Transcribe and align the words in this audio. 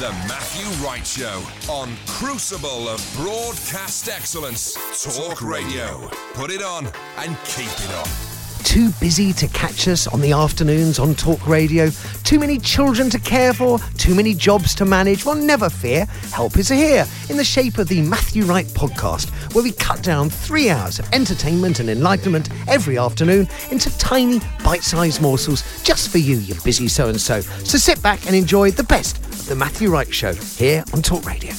The 0.00 0.12
Matthew 0.26 0.64
Wright 0.82 1.06
Show 1.06 1.42
on 1.70 1.94
Crucible 2.06 2.88
of 2.88 3.06
Broadcast 3.18 4.08
Excellence. 4.08 4.72
Talk 5.04 5.42
Radio. 5.42 6.08
Put 6.32 6.50
it 6.50 6.62
on 6.62 6.86
and 7.18 7.36
keep 7.44 7.66
it 7.66 7.94
on. 7.94 8.29
Too 8.64 8.90
busy 9.00 9.32
to 9.32 9.48
catch 9.48 9.88
us 9.88 10.06
on 10.06 10.20
the 10.20 10.32
afternoons 10.32 10.98
on 10.98 11.14
Talk 11.14 11.46
Radio? 11.46 11.90
Too 12.22 12.38
many 12.38 12.58
children 12.58 13.10
to 13.10 13.18
care 13.18 13.52
for? 13.52 13.78
Too 13.96 14.14
many 14.14 14.32
jobs 14.32 14.74
to 14.76 14.84
manage? 14.84 15.24
Well, 15.24 15.34
never 15.34 15.68
fear. 15.68 16.04
Help 16.32 16.56
is 16.56 16.68
here 16.68 17.06
in 17.28 17.36
the 17.36 17.44
shape 17.44 17.78
of 17.78 17.88
the 17.88 18.00
Matthew 18.02 18.44
Wright 18.44 18.66
podcast, 18.66 19.30
where 19.54 19.64
we 19.64 19.72
cut 19.72 20.02
down 20.02 20.30
three 20.30 20.70
hours 20.70 20.98
of 20.98 21.12
entertainment 21.12 21.80
and 21.80 21.90
enlightenment 21.90 22.48
every 22.68 22.96
afternoon 22.96 23.48
into 23.70 23.96
tiny, 23.98 24.40
bite 24.62 24.84
sized 24.84 25.20
morsels 25.20 25.64
just 25.82 26.10
for 26.10 26.18
you, 26.18 26.36
you 26.36 26.54
busy 26.62 26.86
so 26.86 27.08
and 27.08 27.20
so. 27.20 27.40
So 27.40 27.76
sit 27.76 28.00
back 28.02 28.26
and 28.26 28.36
enjoy 28.36 28.70
the 28.70 28.84
best 28.84 29.18
of 29.18 29.46
the 29.46 29.56
Matthew 29.56 29.90
Wright 29.90 30.12
Show 30.12 30.34
here 30.34 30.84
on 30.94 31.02
Talk 31.02 31.26
Radio. 31.26 31.52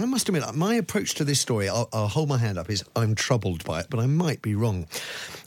I'm, 0.00 0.10
must 0.10 0.28
admit, 0.30 0.54
my 0.54 0.76
approach 0.76 1.14
to 1.16 1.24
this 1.24 1.40
story, 1.40 1.68
I'll, 1.68 1.88
I'll 1.92 2.08
hold 2.08 2.30
my 2.30 2.38
hand 2.38 2.56
up, 2.56 2.70
is 2.70 2.82
I'm 2.96 3.14
troubled 3.14 3.64
by 3.64 3.80
it, 3.80 3.88
but 3.90 4.00
I 4.00 4.06
might 4.06 4.40
be 4.40 4.54
wrong. 4.54 4.86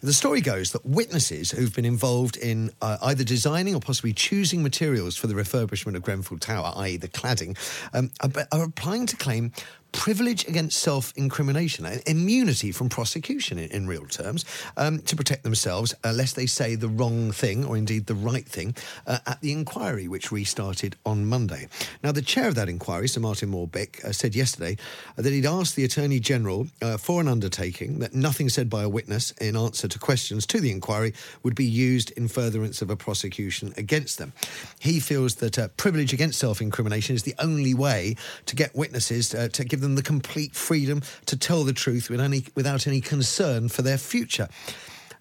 The 0.02 0.14
story 0.14 0.42
goes 0.42 0.74
that 0.74 0.86
witnesses 0.86 1.50
who've 1.50 1.74
been 1.74 1.86
involved 1.86 2.38
in 2.38 2.70
uh, 2.80 2.98
either 3.02 3.24
designing 3.24 3.74
or 3.74 3.80
possibly 3.80 4.14
choosing 4.14 4.62
materials 4.62 5.18
for 5.18 5.26
the 5.26 5.34
refurbishment 5.34 5.96
of 5.96 6.04
Grenfell 6.04 6.38
Tower, 6.38 6.72
i.e., 6.76 6.98
the 6.98 7.08
cladding, 7.08 7.58
um, 7.94 8.12
are, 8.22 8.46
are 8.52 8.66
applying 8.66 9.08
to 9.08 9.18
claim 9.18 9.52
privilege 9.94 10.46
against 10.48 10.80
self 10.80 11.14
incrimination, 11.16 11.86
immunity 12.06 12.72
from 12.72 12.90
prosecution 12.90 13.58
in, 13.58 13.72
in 13.72 13.88
real 13.88 14.06
terms, 14.06 14.44
um, 14.76 15.00
to 15.04 15.16
protect 15.16 15.44
themselves, 15.44 15.96
uh, 16.04 16.12
lest 16.12 16.36
they 16.36 16.46
say 16.46 16.76
the 16.76 16.90
wrong 16.90 17.32
thing 17.32 17.64
or 17.64 17.78
indeed 17.78 18.08
the 18.08 18.16
right 18.16 18.46
thing 18.46 18.76
uh, 19.08 19.20
at 19.26 19.40
the 19.40 19.54
inquiry, 19.54 20.08
which 20.08 20.32
restarted 20.32 20.98
on 21.06 21.26
Monday. 21.26 21.70
Now, 22.04 22.12
the 22.12 22.22
chair 22.22 22.50
of 22.50 22.56
that 22.56 22.68
inquiry, 22.68 23.08
Sir 23.08 23.22
Martin 23.22 23.50
Moore-Bick, 23.50 24.04
uh, 24.04 24.12
said 24.12 24.36
yesterday 24.36 24.78
that 25.16 25.32
he'd 25.32 25.46
asked 25.46 25.76
the 25.76 25.86
Attorney 25.86 26.20
General 26.20 26.68
uh, 26.82 26.98
for 26.98 27.22
an 27.22 27.28
undertaking 27.28 28.00
that 28.00 28.14
nothing 28.14 28.50
said 28.50 28.70
by 28.70 28.84
a 28.84 28.90
witness 28.90 29.32
in 29.40 29.56
answer 29.56 29.88
to 29.88 30.00
questions 30.00 30.46
to 30.48 30.60
the 30.60 30.72
inquiry 30.72 31.14
would 31.44 31.56
be 31.56 31.66
used 31.66 32.12
in 32.12 32.28
furtherance 32.28 32.82
of 32.82 32.90
a 32.90 32.96
prosecution 32.96 33.74
against 33.78 34.18
them. 34.18 34.34
He 34.80 35.00
feels 35.00 35.36
that 35.36 35.60
uh, 35.60 35.68
privilege 35.78 36.14
against 36.14 36.40
self 36.40 36.62
incrimination 36.62 37.16
is 37.16 37.24
the 37.24 37.36
only 37.40 37.74
way 37.74 38.16
to 38.48 38.56
get 38.56 38.76
witnesses 38.76 39.36
uh, 39.36 39.50
to 39.50 39.64
give 39.64 39.83
them 39.84 39.96
the 39.96 40.02
complete 40.02 40.56
freedom 40.56 41.04
to 41.28 41.38
tell 41.38 41.64
the 41.64 41.74
truth 41.74 42.10
with 42.10 42.20
any, 42.20 42.46
without 42.56 42.88
any 42.88 43.02
concern 43.02 43.70
for 43.70 43.84
their 43.84 44.00
future. 44.00 44.48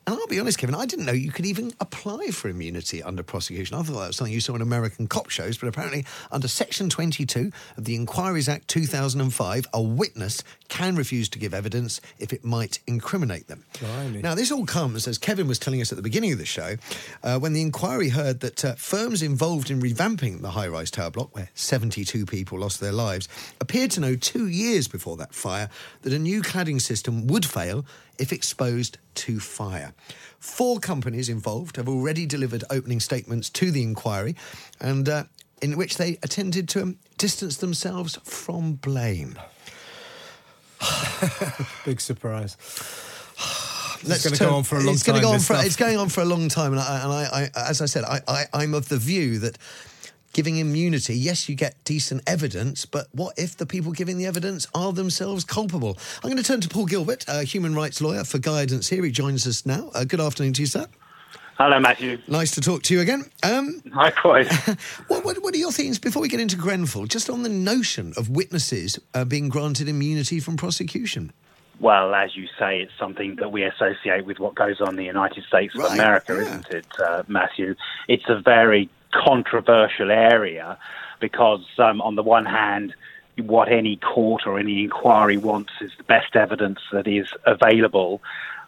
And 0.04 0.16
I'll 0.16 0.26
be 0.26 0.40
honest, 0.40 0.58
Kevin, 0.58 0.74
I 0.74 0.84
didn't 0.84 1.06
know 1.06 1.12
you 1.12 1.30
could 1.30 1.46
even 1.46 1.72
apply 1.78 2.28
for 2.28 2.48
immunity 2.48 3.02
under 3.04 3.22
prosecution. 3.22 3.76
I 3.76 3.82
thought 3.82 4.00
that 4.00 4.06
was 4.08 4.16
something 4.16 4.34
you 4.34 4.40
saw 4.40 4.56
in 4.56 4.60
American 4.62 5.06
cop 5.06 5.30
shows, 5.30 5.58
but 5.58 5.68
apparently, 5.68 6.04
under 6.32 6.48
Section 6.48 6.90
22 6.90 7.52
of 7.76 7.84
the 7.84 7.94
Inquiries 7.94 8.48
Act 8.48 8.66
2005, 8.66 9.66
a 9.72 9.80
witness 9.80 10.42
can 10.68 10.96
refuse 10.96 11.28
to 11.28 11.38
give 11.38 11.54
evidence 11.54 12.00
if 12.18 12.32
it 12.32 12.44
might 12.44 12.80
incriminate 12.86 13.46
them. 13.46 13.64
Blimey. 13.78 14.22
Now, 14.22 14.34
this 14.34 14.50
all 14.50 14.66
comes, 14.66 15.06
as 15.06 15.18
Kevin 15.18 15.46
was 15.46 15.60
telling 15.60 15.80
us 15.80 15.92
at 15.92 15.96
the 15.96 16.02
beginning 16.02 16.32
of 16.32 16.38
the 16.38 16.46
show, 16.46 16.76
uh, 17.22 17.38
when 17.38 17.52
the 17.52 17.62
inquiry 17.62 18.08
heard 18.08 18.40
that 18.40 18.64
uh, 18.64 18.74
firms 18.74 19.22
involved 19.22 19.70
in 19.70 19.80
revamping 19.80 20.42
the 20.42 20.50
high 20.50 20.66
rise 20.66 20.90
tower 20.90 21.10
block, 21.10 21.32
where 21.36 21.48
72 21.54 22.26
people 22.26 22.58
lost 22.58 22.80
their 22.80 22.92
lives, 22.92 23.28
appeared 23.60 23.92
to 23.92 24.00
know 24.00 24.16
two 24.16 24.48
years 24.48 24.88
before 24.88 25.16
that 25.19 25.32
fire 25.32 25.69
that 26.00 26.12
a 26.12 26.19
new 26.19 26.42
cladding 26.42 26.80
system 26.80 27.28
would 27.28 27.46
fail 27.46 27.84
if 28.19 28.32
exposed 28.32 28.98
to 29.14 29.40
fire. 29.40 29.91
Four 30.38 30.78
companies 30.78 31.28
involved 31.28 31.76
have 31.76 31.88
already 31.88 32.26
delivered 32.26 32.64
opening 32.70 33.00
statements 33.00 33.48
to 33.50 33.70
the 33.70 33.82
inquiry, 33.82 34.36
and 34.80 35.08
uh, 35.08 35.25
in 35.60 35.76
which 35.76 35.97
they 35.97 36.19
attempted 36.22 36.69
to 36.70 36.82
um, 36.82 36.98
distance 37.19 37.58
themselves 37.58 38.19
from 38.25 38.75
blame. 38.75 39.38
Big 41.84 42.00
surprise. 42.00 42.56
Let's 44.04 44.25
gonna 44.25 44.36
go 44.36 44.56
on 44.56 44.64
for 44.64 44.78
a 44.78 44.81
long 44.81 44.94
it's 44.94 45.04
time, 45.04 45.22
Go 45.22 45.38
for, 45.38 45.54
it's 45.58 45.76
going 45.76 45.97
on 45.97 46.08
for 46.08 46.22
a 46.22 46.25
long 46.25 46.48
time, 46.48 46.72
and 46.72 46.81
I, 46.81 47.04
and 47.04 47.12
I, 47.12 47.50
I 47.54 47.70
as 47.70 47.81
I 47.81 47.86
said, 47.86 48.02
I, 48.02 48.20
I, 48.26 48.44
I'm 48.52 48.75
of 48.75 48.88
the 48.88 48.98
view 48.98 49.38
that 49.38 49.58
giving 50.32 50.56
immunity, 50.56 51.15
yes, 51.15 51.48
you 51.48 51.54
get 51.54 51.82
decent 51.84 52.22
evidence, 52.26 52.87
but 52.87 53.09
what 53.12 53.34
if 53.38 53.56
the 53.56 53.66
people 53.66 53.93
giving 53.93 54.19
the 54.19 54.26
evidence 54.26 54.66
are 54.75 54.93
themselves 54.93 55.44
culpable? 55.44 55.98
I'm 56.22 56.31
going 56.31 56.43
to 56.43 56.43
turn 56.43 56.60
to 56.62 56.69
Paul 56.69 56.87
Gilbert, 56.87 57.25
a 57.28 57.44
human 57.44 57.75
rights 57.75 58.00
lawyer, 58.00 58.25
for 58.25 58.38
guidance 58.38 58.88
here. 58.88 59.04
He 59.04 59.10
joins 59.10 59.47
us 59.47 59.66
now. 59.66 59.91
Uh, 59.94 60.04
good 60.04 60.20
afternoon 60.20 60.54
to 60.54 60.62
you, 60.62 60.66
sir. 60.66 60.87
Hello, 61.59 61.78
Matthew. 61.78 62.19
Nice 62.26 62.53
to 62.53 62.60
talk 62.60 62.82
to 62.84 62.94
you 62.94 63.00
again. 63.00 63.25
Um, 63.43 63.82
Likewise. 63.94 64.50
what, 65.09 65.25
what, 65.25 65.43
what 65.43 65.54
are 65.54 65.59
your 65.59 65.70
thoughts 65.70 65.98
before 65.98 66.22
we 66.22 66.28
get 66.28 66.41
into 66.41 66.56
Grenfell? 66.56 67.06
Just 67.06 67.28
on 67.28 67.43
the 67.43 67.49
notion 67.49 68.14
of 68.16 68.31
witnesses 68.31 68.99
uh, 69.14 69.25
being 69.25 69.49
granted 69.49 69.88
immunity 69.88 70.41
from 70.41 70.56
prosecution. 70.56 71.32
well, 71.78 72.14
as 72.14 72.34
you 72.37 72.47
say, 72.59 72.81
it's 72.81 72.93
something 72.99 73.37
that 73.37 73.53
we 73.53 73.64
associate 73.64 74.25
with 74.25 74.38
what 74.38 74.54
goes 74.54 74.81
on 74.81 74.91
in 74.91 74.97
the 74.97 75.04
United 75.04 75.44
States 75.44 75.75
of 75.75 75.82
Right, 75.82 75.93
America, 75.93 76.34
yeah. 76.34 76.41
isn't 76.41 76.69
it, 76.70 76.87
uh, 76.99 77.22
Matthew? 77.28 77.75
It's 78.09 78.25
a 78.28 78.41
very 78.41 78.88
controversial 79.12 80.10
area 80.10 80.78
because, 81.20 81.64
um, 81.78 82.00
on 82.00 82.16
the 82.16 82.22
one 82.22 82.46
hand, 82.46 82.94
what 83.36 83.70
any 83.70 83.96
court 83.96 84.42
or 84.46 84.58
any 84.58 84.82
inquiry 84.82 85.36
wants 85.36 85.72
is 85.80 85.90
the 85.96 86.04
best 86.04 86.36
evidence 86.36 86.80
that 86.92 87.06
is 87.06 87.28
available. 87.46 88.20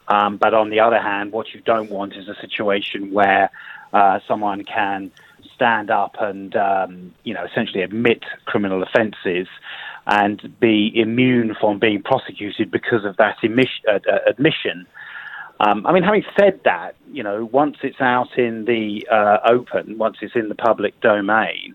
Um, 0.09 0.37
but 0.37 0.55
on 0.55 0.71
the 0.71 0.81
other 0.81 1.01
hand, 1.01 1.33
what 1.33 1.55
you 1.55 1.61
don't 1.61 1.91
want 1.91 2.15
is 2.15 2.29
a 2.29 2.35
situation 2.41 3.13
where 3.13 3.51
uh, 3.93 4.21
someone 4.27 4.65
can 4.65 5.11
stand 5.55 5.91
up 5.91 6.17
and, 6.21 6.57
um, 6.57 7.15
you 7.25 7.35
know, 7.35 7.45
essentially 7.45 7.83
admit 7.83 8.25
criminal 8.45 8.83
offences 8.83 9.47
and 10.07 10.59
be 10.61 10.93
immune 10.95 11.55
from 11.59 11.79
being 11.79 12.03
prosecuted 12.03 12.71
because 12.71 13.05
of 13.05 13.17
that 13.17 13.37
uh, 13.43 13.91
uh, 13.93 14.19
admission. 14.27 14.87
Um, 15.61 15.87
I 15.87 15.93
mean, 15.93 16.03
having 16.03 16.25
said 16.39 16.61
that, 16.65 16.97
you 17.13 17.23
know, 17.23 17.45
once 17.45 17.77
it's 17.83 18.01
out 18.01 18.37
in 18.39 18.65
the 18.65 19.07
uh, 19.11 19.39
open, 19.49 19.99
once 19.99 20.17
it's 20.21 20.35
in 20.35 20.49
the 20.49 20.55
public 20.55 21.01
domain, 21.01 21.75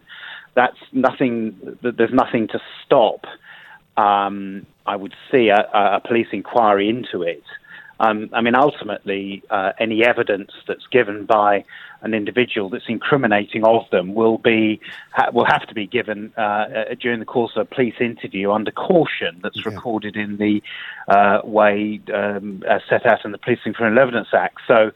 that's 0.56 0.78
nothing. 0.92 1.78
There's 1.82 2.14
nothing 2.14 2.48
to 2.50 2.60
stop. 2.86 3.26
Um, 3.96 4.66
I 4.86 4.96
would 4.96 5.14
see 5.32 5.50
a, 5.50 5.70
a 5.74 6.02
police 6.06 6.28
inquiry 6.32 6.90
into 6.90 7.22
it. 7.22 7.44
Um, 8.00 8.30
I 8.34 8.42
mean, 8.42 8.56
ultimately, 8.56 9.44
uh, 9.50 9.74
any 9.78 10.06
evidence 10.06 10.52
that's 10.68 10.88
given 10.88 11.26
by 11.26 11.66
an 12.02 12.14
individual 12.14 12.70
that's 12.70 12.86
incriminating 12.88 13.66
of 13.66 13.90
them 13.92 14.14
will 14.14 14.38
be 14.38 14.80
ha- 15.12 15.32
will 15.34 15.46
have 15.46 15.68
to 15.68 15.74
be 15.74 15.86
given 15.86 16.32
uh, 16.38 16.42
uh, 16.42 16.96
during 17.00 17.20
the 17.20 17.26
course 17.26 17.52
of 17.58 17.64
a 17.64 17.76
police 17.76 17.96
interview 18.00 18.52
under 18.52 18.72
caution. 18.72 19.40
That's 19.44 19.66
recorded 19.66 20.16
in 20.16 20.38
the 20.38 20.62
uh, 21.10 21.42
way 21.44 22.00
um, 22.14 22.64
uh, 22.70 22.80
set 22.90 23.06
out 23.06 23.26
in 23.26 23.34
the 23.34 23.38
Police 23.38 23.60
and 23.66 23.76
Criminal 23.76 24.02
Evidence 24.02 24.30
Act. 24.34 24.60
So. 24.68 24.92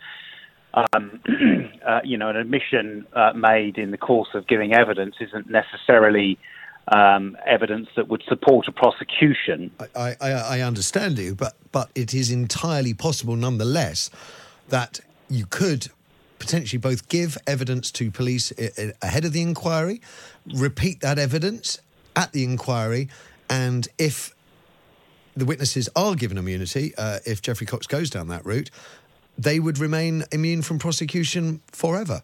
Um, 0.95 1.21
uh, 1.87 1.99
you 2.03 2.17
know, 2.17 2.29
an 2.29 2.35
admission 2.35 3.05
uh, 3.13 3.31
made 3.35 3.77
in 3.77 3.91
the 3.91 3.97
course 3.97 4.29
of 4.33 4.47
giving 4.47 4.73
evidence 4.73 5.13
isn't 5.21 5.47
necessarily 5.47 6.39
um, 6.87 7.37
evidence 7.45 7.87
that 7.95 8.07
would 8.07 8.23
support 8.27 8.67
a 8.67 8.71
prosecution. 8.71 9.71
I, 9.95 10.15
I, 10.19 10.31
I 10.31 10.61
understand 10.61 11.17
you, 11.17 11.35
but 11.35 11.53
but 11.71 11.89
it 11.95 12.13
is 12.13 12.31
entirely 12.31 12.93
possible, 12.93 13.35
nonetheless, 13.35 14.09
that 14.69 14.99
you 15.29 15.45
could 15.45 15.89
potentially 16.39 16.79
both 16.79 17.07
give 17.07 17.37
evidence 17.47 17.89
to 17.91 18.11
police 18.11 18.51
ahead 19.01 19.25
of 19.25 19.31
the 19.31 19.41
inquiry, 19.41 20.01
repeat 20.53 20.99
that 20.99 21.17
evidence 21.17 21.79
at 22.15 22.31
the 22.33 22.43
inquiry, 22.43 23.07
and 23.49 23.87
if 23.97 24.35
the 25.35 25.45
witnesses 25.45 25.89
are 25.95 26.15
given 26.15 26.37
immunity, 26.37 26.93
uh, 26.97 27.19
if 27.25 27.41
Geoffrey 27.41 27.65
Cox 27.65 27.87
goes 27.87 28.09
down 28.09 28.27
that 28.27 28.45
route, 28.45 28.69
they 29.37 29.59
would 29.59 29.79
remain 29.79 30.25
immune 30.31 30.61
from 30.61 30.79
prosecution 30.79 31.61
forever. 31.67 32.21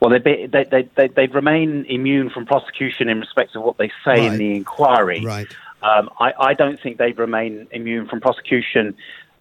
Well, 0.00 0.10
they'd, 0.10 0.24
be, 0.24 0.46
they, 0.46 0.64
they, 0.64 0.88
they, 0.96 1.08
they'd 1.08 1.34
remain 1.34 1.84
immune 1.88 2.30
from 2.30 2.46
prosecution 2.46 3.08
in 3.08 3.20
respect 3.20 3.54
of 3.54 3.62
what 3.62 3.76
they 3.76 3.88
say 4.04 4.28
Right. 4.28 4.32
in 4.32 4.38
the 4.38 4.56
inquiry. 4.56 5.22
Right. 5.24 5.46
Um, 5.82 6.10
I, 6.18 6.32
I 6.38 6.54
don't 6.54 6.80
think 6.80 6.98
they'd 6.98 7.18
remain 7.18 7.66
immune 7.70 8.08
from 8.08 8.20
prosecution 8.20 8.96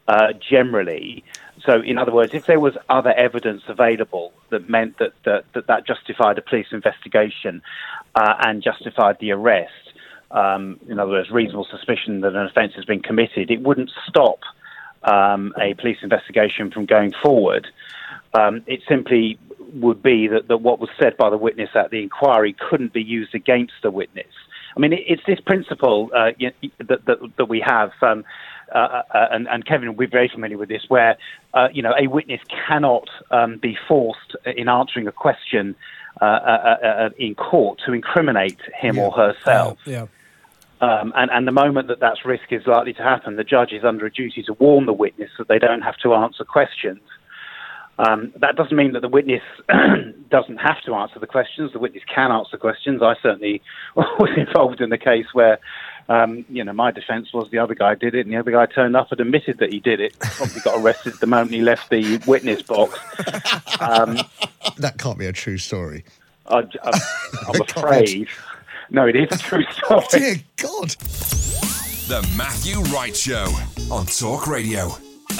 uh, 0.07 0.33
generally. 0.33 1.23
So, 1.65 1.81
in 1.81 1.97
other 1.97 2.11
words, 2.11 2.33
if 2.33 2.45
there 2.45 2.59
was 2.59 2.75
other 2.89 3.11
evidence 3.11 3.63
available 3.67 4.33
that 4.50 4.69
meant 4.69 4.97
that 4.97 5.13
that, 5.25 5.45
that, 5.53 5.67
that 5.67 5.85
justified 5.85 6.38
a 6.38 6.41
police 6.41 6.67
investigation 6.71 7.61
uh, 8.15 8.35
and 8.39 8.63
justified 8.63 9.17
the 9.19 9.31
arrest, 9.31 9.73
um, 10.31 10.79
in 10.88 11.00
other 11.00 11.11
words, 11.11 11.29
reasonable 11.29 11.67
suspicion 11.69 12.21
that 12.21 12.35
an 12.35 12.45
offence 12.45 12.73
has 12.75 12.85
been 12.85 13.01
committed, 13.01 13.51
it 13.51 13.61
wouldn't 13.61 13.91
stop 14.07 14.39
um, 15.03 15.53
a 15.59 15.73
police 15.75 15.97
investigation 16.01 16.71
from 16.71 16.85
going 16.85 17.13
forward. 17.21 17.67
Um, 18.33 18.63
it 18.67 18.81
simply 18.88 19.39
would 19.74 20.01
be 20.01 20.27
that, 20.27 20.48
that 20.48 20.57
what 20.57 20.80
was 20.80 20.89
said 21.00 21.18
by 21.18 21.30
the 21.30 21.38
witness 21.38 21.69
at 21.75 21.92
the 21.92 22.01
inquiry 22.01 22.56
couldn't 22.69 22.94
be 22.94 23.01
used 23.01 23.36
against 23.36 23.74
the 23.83 23.92
witness. 23.92 24.33
I 24.75 24.80
mean, 24.80 24.94
it, 24.94 25.01
it's 25.07 25.24
this 25.25 25.39
principle 25.39 26.10
uh, 26.16 26.31
that, 26.88 27.06
that, 27.06 27.18
that 27.38 27.45
we 27.45 27.63
have, 27.66 27.92
um, 28.01 28.24
uh, 28.74 28.77
uh, 28.77 29.27
and, 29.31 29.48
and 29.48 29.66
Kevin 29.66 29.89
will 29.89 29.95
be 29.95 30.06
very 30.06 30.30
familiar 30.30 30.57
with 30.57 30.69
this, 30.69 30.83
where 30.88 31.18
uh, 31.54 31.69
you 31.74 31.81
know 31.81 31.94
a 32.00 32.07
witness 32.07 32.42
cannot 32.68 33.10
um, 33.31 33.57
be 33.57 33.77
forced 33.88 34.36
in 34.45 34.69
answering 34.69 35.07
a 35.07 35.12
question 35.12 35.75
uh, 36.21 36.25
uh, 36.25 37.10
in 37.18 37.36
court 37.36 37.80
to 37.86 37.94
incriminate 37.94 38.60
him 38.80 39.00
or 39.00 39.12
herself. 39.12 39.80
Yeah. 39.86 40.07
Um, 40.81 41.12
and, 41.16 41.30
and 41.31 41.45
the 41.48 41.51
moment 41.51 41.89
that 41.89 42.00
that 42.00 42.18
risk 42.24 42.51
is 42.51 42.66
likely 42.66 42.94
to 42.94 43.04
happen, 43.04 43.36
the 43.36 43.44
judge 43.44 43.74
is 43.74 43.83
under 43.83 44.06
a 44.06 44.12
duty 44.12 44.44
to 44.44 44.54
warn 44.54 44.86
the 44.86 44.94
witness 44.94 45.30
that 45.38 45.50
they 45.50 45.60
don't 45.60 45.81
have 45.81 45.98
to 46.04 46.13
answer 46.13 46.45
questions. 46.45 47.01
Um, 48.00 48.31
that 48.38 48.56
doesn't 48.56 48.75
mean 48.78 48.94
that 48.94 49.01
the 49.01 49.10
witness 49.10 49.42
doesn't 50.30 50.57
have 50.57 50.81
to 50.86 50.96
answer 50.96 51.19
the 51.19 51.28
questions. 51.28 51.74
The 51.74 51.80
witness 51.80 52.04
can 52.13 52.31
answer 52.31 52.56
questions. 52.57 53.01
I 53.04 53.16
certainly 53.22 53.62
was 53.96 54.30
involved 54.38 54.80
in 54.80 54.90
the 54.90 54.98
case 54.98 55.25
where, 55.34 55.60
um, 56.07 56.46
you 56.50 56.63
know, 56.63 56.72
my 56.72 56.92
defence 56.92 57.34
was 57.34 57.50
the 57.51 57.57
other 57.60 57.75
guy 57.75 57.96
did 57.96 58.16
it, 58.16 58.25
and 58.25 58.31
the 58.34 58.38
other 58.40 58.51
guy 58.51 58.66
turned 58.68 58.96
up 58.96 59.12
and 59.12 59.19
admitted 59.19 59.57
that 59.60 59.74
he 59.74 59.81
did 59.81 60.00
it. 60.00 60.18
Probably 60.19 60.62
got 60.62 60.80
arrested 60.80 61.16
the 61.19 61.28
moment 61.28 61.51
he 61.51 61.62
left 61.62 61.90
the 61.90 62.22
witness 62.25 62.62
box. 62.62 62.98
Um, 63.81 64.19
That 64.78 64.98
can't 64.98 65.18
be 65.18 65.25
a 65.25 65.31
true 65.31 65.57
story. 65.57 66.04
I, 66.48 66.60
I'm, 66.60 67.02
I'm 67.48 67.62
afraid. 67.78 68.28
No, 68.90 69.06
it 69.07 69.16
is 69.16 69.28
a 69.31 69.38
true 69.38 69.63
story. 69.72 70.06
Dear 70.12 70.36
God. 70.57 70.90
The 72.10 72.28
Matthew 72.38 72.81
Wright 72.94 73.16
Show 73.16 73.45
on 73.92 74.06
Talk 74.07 74.48
Radio. 74.48 74.90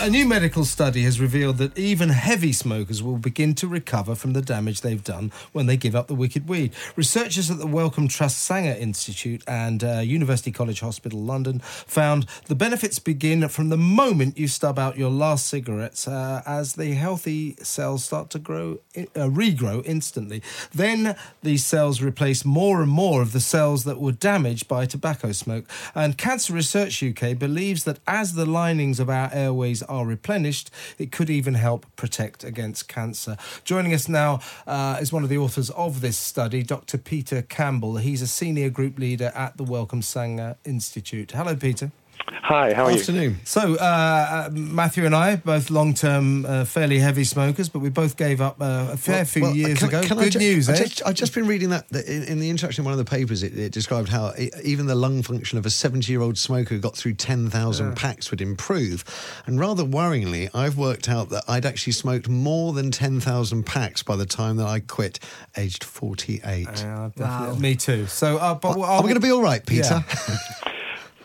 A 0.01 0.10
new 0.10 0.25
medical 0.25 0.63
study 0.63 1.04
has 1.04 1.19
revealed 1.19 1.57
that 1.57 1.78
even 1.78 2.07
heavy 2.07 2.54
smokers 2.54 3.04
will 3.04 3.18
begin 3.18 3.54
to 3.56 3.68
recover 3.68 4.16
from 4.16 4.31
the 4.31 4.42
damage 4.42 4.80
they've 4.80 5.04
done 5.04 5.30
when 5.51 5.66
they 5.66 5.75
give 5.75 5.94
up 5.94 6.07
the 6.07 6.16
wicked 6.16 6.48
weed. 6.48 6.74
Researchers 6.96 7.51
at 7.51 7.57
the 7.57 7.68
Wellcome 7.68 8.07
Trust 8.07 8.38
Sanger 8.38 8.78
Institute 8.80 9.44
and 9.46 9.84
uh, 9.84 10.00
University 10.00 10.54
College 10.54 10.80
Hospital 10.80 11.19
London 11.19 11.60
found 11.60 12.28
the 12.46 12.56
benefits 12.56 12.98
begin 12.98 13.50
from 13.50 13.68
the 13.68 13.78
moment 13.78 14.38
you 14.38 14.48
stub 14.48 14.80
out 14.80 14.98
your 14.98 15.10
last 15.10 15.48
cigarettes 15.48 16.07
uh, 16.07 16.44
as 16.45 16.75
the 16.75 16.94
healthy 16.94 17.57
cells 17.62 18.06
start 18.06 18.30
to 18.30 18.40
grow, 18.40 18.80
uh, 18.95 19.04
regrow 19.28 19.86
instantly. 19.86 20.42
Then 20.74 21.18
these 21.44 21.66
cells 21.66 22.02
replace 22.02 22.45
more 22.45 22.81
and 22.81 22.90
more 22.90 23.22
of 23.22 23.34
the 23.34 23.42
cells 23.42 23.84
that 23.84 24.00
were 24.00 24.13
damaged 24.13 24.69
by 24.69 24.86
tobacco 24.86 25.34
smoke. 25.34 25.66
And 25.94 26.18
Cancer 26.18 26.54
Research 26.54 27.04
UK 27.04 27.38
believes 27.38 27.84
that 27.84 28.00
as 28.07 28.36
the 28.36 28.45
linings 28.45 29.02
of 29.02 29.10
our 29.10 29.30
airways 29.34 29.84
are 29.90 30.06
replenished, 30.06 30.72
it 30.98 31.12
could 31.12 31.30
even 31.30 31.56
help 31.56 31.86
protect 31.96 32.44
against 32.44 32.88
cancer. 32.88 33.36
Joining 33.64 33.94
us 33.94 34.08
now 34.08 34.40
uh, 34.66 34.98
is 35.02 35.12
one 35.12 35.24
of 35.24 35.30
the 35.30 35.38
authors 35.38 35.70
of 35.72 36.02
this 36.02 36.18
study, 36.18 36.64
Dr. 36.64 36.98
Peter 36.98 37.42
Campbell. 37.42 37.98
He's 37.98 38.22
a 38.22 38.28
senior 38.28 38.70
group 38.70 38.98
leader 38.98 39.32
at 39.36 39.58
the 39.58 39.64
Wellcome 39.64 40.02
Sanger 40.02 40.56
Institute. 40.64 41.32
Hello, 41.32 41.56
Peter. 41.56 41.92
Hi, 42.31 42.74
how 42.74 42.86
are 42.86 42.92
you? 42.92 42.98
Good 42.98 43.02
afternoon. 43.02 43.40
So, 43.44 43.76
uh, 43.76 43.78
uh, 43.78 44.50
Matthew 44.52 45.06
and 45.06 45.16
I, 45.16 45.36
both 45.38 45.70
long 45.70 45.94
term, 45.94 46.46
uh, 46.46 46.66
fairly 46.66 47.00
heavy 47.00 47.24
smokers, 47.24 47.70
but 47.70 47.80
we 47.80 47.90
both 47.90 48.18
gave 48.18 48.40
up 48.42 48.62
uh, 48.62 48.90
a 48.92 48.98
fair 48.98 49.18
Well- 49.18 49.26
few 49.26 49.42
well, 49.44 49.56
years 49.56 49.80
can- 49.80 49.88
ago. 49.90 50.02
can 50.02 50.20
I 50.20 50.24
Good 50.26 50.34
ju- 50.34 50.40
news, 50.40 50.70
I 50.70 50.74
eh? 50.74 50.76
just, 50.78 51.02
I've 51.06 51.16
just 51.16 51.34
been 51.34 51.48
reading 51.48 51.70
that, 51.70 51.88
that 51.90 52.06
in, 52.06 52.24
in 52.24 52.40
the 52.40 52.50
introduction 52.50 52.81
of 52.81 52.86
one 52.86 52.94
of 52.94 52.98
the 52.98 53.06
papers, 53.06 53.44
it, 53.44 53.58
it 53.58 53.72
described 53.72 54.10
how 54.10 54.34
e 54.38 54.50
even 54.64 54.86
the 54.88 54.96
lung 54.96 55.22
function 55.24 55.58
of 55.58 55.66
a 55.66 55.70
70 55.70 56.12
year 56.12 56.22
old 56.22 56.38
smoker 56.38 56.76
who 56.76 56.80
got 56.81 56.96
through 56.96 57.16
10,000 57.16 57.96
packs 57.96 58.31
would 58.31 58.42
improve. 58.42 59.04
And 59.46 59.60
rather 59.60 59.84
worryingly, 59.84 60.50
I've 60.54 60.78
worked 60.78 61.10
out 61.10 61.30
that 61.30 61.44
I'd 61.48 61.66
actually 61.66 61.94
smoked 61.94 62.30
more 62.30 62.74
than 62.74 62.92
10,000 62.92 63.64
packs 63.66 64.04
by 64.04 64.16
the 64.16 64.26
time 64.26 64.58
that 64.58 64.68
I 64.68 64.80
quit, 64.81 65.20
aged 65.58 65.84
48. 65.84 66.44
Yeah, 66.78 67.10
definitely. 67.16 67.60
Me 67.60 67.76
too. 67.76 68.08
So, 68.08 68.38
uh, 68.38 68.56
but 68.56 68.78
Are 68.80 69.02
we 69.02 69.10
going 69.10 69.16
to 69.16 69.20
be 69.20 69.31
all 69.31 69.42
right, 69.42 69.66
Peter? 69.66 70.04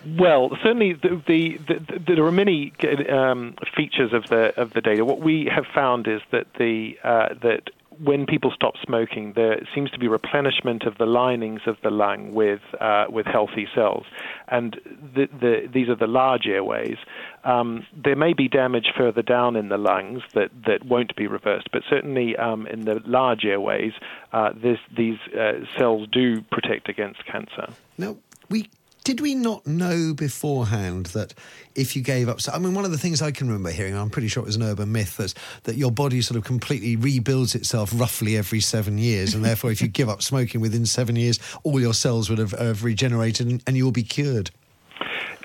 Well, 0.07 0.51
certainly 0.63 0.93
the, 0.95 1.23
the, 1.27 1.59
the, 1.67 1.75
the, 1.81 2.15
there 2.15 2.25
are 2.25 2.33
many 2.33 2.73
um, 3.11 3.55
features 3.77 4.13
of 4.13 4.25
the 4.29 4.53
of 4.61 4.73
the 4.73 4.81
data. 4.81 5.05
What 5.05 5.21
we 5.21 5.51
have 5.55 5.65
found 5.75 6.07
is 6.07 6.21
that 6.31 6.47
the 6.59 6.99
uh, 7.03 7.29
that 7.43 7.71
when 8.03 8.27
people 8.27 8.51
stop 8.55 8.75
smoking, 8.85 9.33
there 9.35 9.61
seems 9.75 9.91
to 9.93 9.99
be 9.99 10.09
replenishment 10.09 10.85
of 10.85 10.99
the 10.99 11.07
linings 11.07 11.61
of 11.67 11.77
the 11.83 11.91
lung 11.91 12.35
with 12.35 12.61
uh, 12.81 13.07
with 13.09 13.27
healthy 13.27 13.67
cells, 13.75 14.05
and 14.49 14.81
the, 15.15 15.29
the, 15.41 15.69
these 15.73 15.89
are 15.89 15.95
the 15.95 16.07
large 16.07 16.47
airways. 16.47 16.97
Um, 17.45 17.87
there 17.95 18.17
may 18.17 18.33
be 18.33 18.49
damage 18.49 18.89
further 18.97 19.23
down 19.23 19.57
in 19.57 19.69
the 19.69 19.77
lungs 19.79 20.23
that, 20.33 20.51
that 20.67 20.85
won't 20.85 21.15
be 21.15 21.27
reversed, 21.27 21.69
but 21.73 21.83
certainly 21.89 22.37
um, 22.37 22.67
in 22.67 22.87
the 22.87 23.03
large 23.05 23.45
airways, 23.45 23.93
uh, 24.33 24.53
this, 24.55 24.79
these 24.97 25.19
uh, 25.39 25.65
cells 25.77 26.09
do 26.11 26.41
protect 26.41 26.89
against 26.89 27.25
cancer. 27.27 27.69
Now, 27.99 28.17
we 28.49 28.71
did 29.05 29.21
we 29.21 29.35
not 29.35 29.67
know 29.67 30.15
beforehand 30.15 31.07
that 31.07 31.35
if 31.75 31.95
you 31.95 32.03
gave 32.03 32.29
up? 32.29 32.41
So, 32.41 32.53
I 32.53 32.59
mean, 32.59 32.75
one 32.75 32.85
of 32.85 32.91
the 32.91 32.99
things 32.99 33.21
I 33.21 33.31
can 33.31 33.47
remember 33.49 33.71
hearing, 33.71 33.97
I'm 33.97 34.11
pretty 34.11 34.29
sure 34.29 34.43
it 34.43 34.47
was 34.47 34.57
an 34.57 34.63
urban 34.63 34.91
myth, 34.93 35.19
that 35.19 35.35
that 35.65 35.77
your 35.77 35.91
body 35.91 36.23
sort 36.23 36.39
of 36.39 36.45
completely 36.45 36.97
rebuilds 36.97 37.55
itself 37.55 37.93
roughly 37.95 38.37
every 38.37 38.61
seven 38.61 38.99
years, 38.99 39.35
and 39.35 39.45
therefore, 39.45 39.71
if 39.71 39.83
you 39.83 39.89
give 39.89 40.09
up 40.09 40.23
smoking 40.23 40.61
within 40.61 40.87
seven 40.87 41.17
years, 41.17 41.39
all 41.63 41.81
your 41.81 41.95
cells 41.95 42.31
would 42.31 42.39
have, 42.39 42.53
have 42.53 42.83
regenerated, 42.83 43.47
and, 43.47 43.63
and 43.67 43.77
you 43.77 43.85
will 43.85 43.93
be 43.93 44.03
cured. 44.03 44.51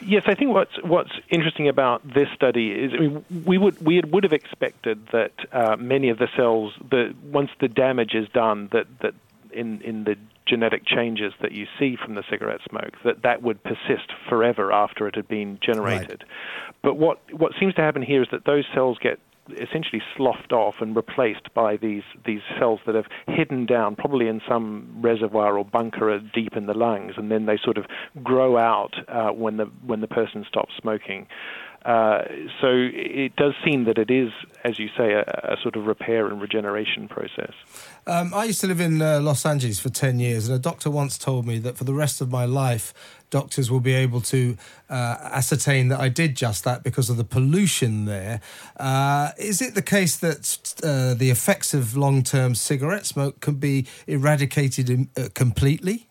Yes, 0.01 0.23
I 0.27 0.35
think 0.35 0.53
what's 0.53 0.81
what's 0.81 1.11
interesting 1.29 1.67
about 1.67 2.01
this 2.13 2.29
study 2.33 2.71
is, 2.71 2.93
I 2.93 2.97
mean, 2.97 3.25
we 3.45 3.57
would 3.57 3.85
we 3.85 3.99
would 3.99 4.23
have 4.23 4.31
expected 4.31 5.05
that 5.11 5.33
uh, 5.51 5.75
many 5.77 6.09
of 6.09 6.17
the 6.17 6.29
cells, 6.37 6.73
the 6.89 7.13
once 7.23 7.49
the 7.59 7.67
damage 7.67 8.13
is 8.13 8.29
done, 8.29 8.69
that 8.71 8.87
that 9.01 9.13
in 9.51 9.81
in 9.81 10.05
the 10.05 10.15
genetic 10.49 10.85
changes 10.85 11.33
that 11.41 11.51
you 11.51 11.65
see 11.77 11.95
from 12.03 12.15
the 12.15 12.23
cigarette 12.29 12.61
smoke, 12.69 12.93
that 13.05 13.23
that 13.23 13.41
would 13.41 13.63
persist 13.63 14.11
forever 14.27 14.71
after 14.71 15.07
it 15.07 15.15
had 15.15 15.27
been 15.27 15.59
generated. 15.61 16.23
But 16.81 16.95
what 16.95 17.19
what 17.33 17.53
seems 17.59 17.75
to 17.75 17.81
happen 17.81 18.01
here 18.01 18.21
is 18.21 18.27
that 18.31 18.45
those 18.45 18.65
cells 18.73 18.97
get 19.01 19.19
essentially 19.57 20.01
sloughed 20.15 20.51
off 20.51 20.75
and 20.79 20.95
replaced 20.95 21.53
by 21.53 21.77
these 21.77 22.03
these 22.25 22.41
cells 22.57 22.79
that 22.85 22.95
have 22.95 23.05
hidden 23.27 23.65
down, 23.65 23.95
probably 23.95 24.27
in 24.27 24.41
some 24.47 24.87
reservoir 25.01 25.57
or 25.57 25.65
bunker 25.65 26.19
deep 26.33 26.55
in 26.55 26.65
the 26.65 26.73
lungs, 26.73 27.13
and 27.17 27.31
then 27.31 27.45
they 27.45 27.57
sort 27.63 27.77
of 27.77 27.85
grow 28.23 28.57
out 28.57 28.93
uh, 29.07 29.29
when 29.29 29.57
the 29.57 29.65
when 29.85 30.01
the 30.01 30.07
person 30.07 30.45
stops 30.47 30.73
smoking. 30.79 31.27
Uh, 31.85 32.23
so 32.59 32.67
it 32.71 33.35
does 33.37 33.53
seem 33.63 33.85
that 33.85 33.97
it 33.97 34.11
is, 34.11 34.31
as 34.63 34.77
you 34.77 34.89
say, 34.97 35.13
a, 35.13 35.21
a 35.21 35.57
sort 35.61 35.75
of 35.75 35.85
repair 35.85 36.27
and 36.27 36.41
regeneration 36.41 37.07
process. 37.07 37.53
Um, 38.05 38.33
I 38.33 38.45
used 38.45 38.59
to 38.61 38.67
live 38.67 38.81
in 38.81 39.01
uh, 39.01 39.21
Los 39.21 39.45
Angeles 39.45 39.79
for 39.79 39.89
10 39.89 40.19
years, 40.19 40.49
and 40.49 40.55
a 40.55 40.59
doctor 40.59 40.89
once 40.89 41.17
told 41.17 41.45
me 41.45 41.57
that 41.59 41.77
for 41.77 41.85
the 41.85 41.93
rest 41.93 42.19
of 42.19 42.29
my 42.29 42.45
life, 42.45 42.93
doctors 43.29 43.71
will 43.71 43.79
be 43.79 43.93
able 43.93 44.19
to 44.21 44.57
uh, 44.89 45.17
ascertain 45.31 45.87
that 45.87 45.99
I 45.99 46.09
did 46.09 46.35
just 46.35 46.63
that 46.65 46.83
because 46.83 47.09
of 47.09 47.17
the 47.17 47.23
pollution 47.23 48.05
there. 48.05 48.41
Uh, 48.77 49.31
is 49.37 49.61
it 49.61 49.75
the 49.75 49.81
case 49.81 50.17
that 50.17 50.75
uh, 50.83 51.13
the 51.13 51.29
effects 51.29 51.73
of 51.73 51.95
long 51.95 52.23
term 52.23 52.55
cigarette 52.55 53.05
smoke 53.05 53.39
can 53.39 53.55
be 53.55 53.87
eradicated 54.05 54.89
in, 54.89 55.09
uh, 55.15 55.29
completely? 55.33 56.08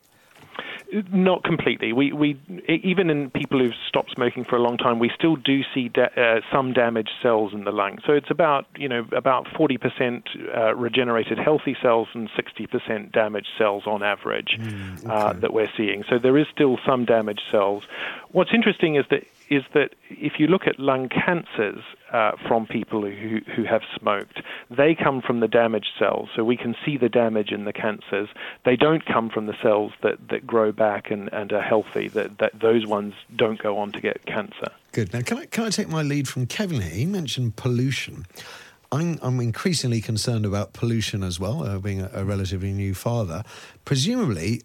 Not 1.12 1.44
completely. 1.44 1.92
We 1.92 2.12
we 2.12 2.40
even 2.66 3.10
in 3.10 3.28
people 3.30 3.58
who've 3.58 3.74
stopped 3.86 4.12
smoking 4.14 4.44
for 4.44 4.56
a 4.56 4.62
long 4.62 4.78
time, 4.78 4.98
we 4.98 5.10
still 5.14 5.36
do 5.36 5.60
see 5.74 5.90
da- 5.90 6.08
uh, 6.16 6.40
some 6.50 6.72
damaged 6.72 7.10
cells 7.22 7.52
in 7.52 7.64
the 7.64 7.72
lung. 7.72 7.98
So 8.06 8.14
it's 8.14 8.30
about 8.30 8.64
you 8.74 8.88
know 8.88 9.06
about 9.14 9.46
forty 9.54 9.76
percent 9.76 10.26
uh, 10.56 10.74
regenerated 10.74 11.38
healthy 11.38 11.76
cells 11.82 12.08
and 12.14 12.30
sixty 12.34 12.66
percent 12.66 13.12
damaged 13.12 13.48
cells 13.58 13.82
on 13.86 14.02
average 14.02 14.58
uh, 15.06 15.34
that 15.34 15.52
we're 15.52 15.70
seeing. 15.76 16.04
So 16.08 16.18
there 16.18 16.38
is 16.38 16.46
still 16.54 16.78
some 16.86 17.04
damaged 17.04 17.42
cells. 17.50 17.82
What's 18.30 18.54
interesting 18.54 18.96
is 18.96 19.04
that 19.10 19.24
is 19.50 19.62
that 19.74 19.94
if 20.10 20.34
you 20.38 20.46
look 20.46 20.66
at 20.66 20.78
lung 20.78 21.08
cancers 21.08 21.82
uh, 22.12 22.32
from 22.46 22.66
people 22.66 23.02
who, 23.02 23.40
who 23.54 23.64
have 23.64 23.82
smoked, 23.98 24.42
they 24.70 24.94
come 24.94 25.22
from 25.22 25.40
the 25.40 25.48
damaged 25.48 25.90
cells. 25.98 26.28
So 26.36 26.44
we 26.44 26.56
can 26.56 26.74
see 26.84 26.96
the 26.96 27.08
damage 27.08 27.50
in 27.50 27.64
the 27.64 27.72
cancers. 27.72 28.28
They 28.64 28.76
don't 28.76 29.04
come 29.06 29.30
from 29.30 29.46
the 29.46 29.54
cells 29.62 29.92
that, 30.02 30.28
that 30.28 30.46
grow 30.46 30.72
back 30.72 31.10
and, 31.10 31.32
and 31.32 31.52
are 31.52 31.62
healthy. 31.62 32.08
That, 32.08 32.38
that 32.38 32.60
those 32.60 32.86
ones 32.86 33.14
don't 33.34 33.60
go 33.60 33.78
on 33.78 33.92
to 33.92 34.00
get 34.00 34.24
cancer. 34.26 34.70
Good. 34.92 35.12
Now, 35.12 35.22
can 35.22 35.38
I, 35.38 35.46
can 35.46 35.64
I 35.64 35.70
take 35.70 35.88
my 35.88 36.02
lead 36.02 36.28
from 36.28 36.46
Kevin 36.46 36.80
here? 36.80 36.90
He 36.90 37.06
mentioned 37.06 37.56
pollution. 37.56 38.26
I'm, 38.90 39.18
I'm 39.20 39.40
increasingly 39.40 40.00
concerned 40.00 40.46
about 40.46 40.72
pollution 40.72 41.22
as 41.22 41.38
well, 41.38 41.62
uh, 41.62 41.78
being 41.78 42.00
a, 42.00 42.10
a 42.14 42.24
relatively 42.24 42.72
new 42.72 42.94
father. 42.94 43.44
Presumably, 43.84 44.62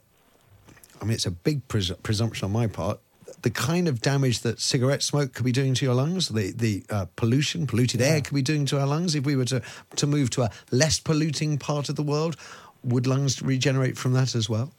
I 1.02 1.06
mean, 1.06 1.13
it's 1.13 1.25
a 1.25 1.32
big 1.32 1.68
pres- 1.68 1.92
presumption 2.04 2.46
on 2.46 2.52
my 2.52 2.68
part. 2.68 3.00
The 3.44 3.50
kind 3.50 3.88
of 3.88 4.02
damage 4.02 4.40
that 4.42 4.60
cigarette 4.60 5.04
smoke 5.04 5.34
could 5.34 5.46
be 5.46 5.52
doing 5.52 5.74
to 5.76 5.86
your 5.86 5.94
lungs, 5.94 6.30
the 6.30 6.52
the 6.52 6.84
uh, 6.90 7.06
pollution, 7.16 7.68
polluted 7.68 8.02
air 8.02 8.22
could 8.22 8.34
be 8.34 8.42
doing 8.42 8.66
to 8.68 8.80
our 8.80 8.88
lungs. 8.88 9.16
If 9.16 9.26
we 9.26 9.36
were 9.36 9.46
to 9.46 9.62
to 9.98 10.08
move 10.08 10.30
to 10.32 10.44
a 10.44 10.52
less 10.72 11.00
polluting 11.00 11.58
part 11.58 11.90
of 11.90 11.96
the 11.96 12.04
world, 12.04 12.36
would 12.84 13.06
lungs 13.06 13.42
regenerate 13.42 13.98
from 13.98 14.14
that 14.14 14.36
as 14.36 14.50
well? 14.50 14.72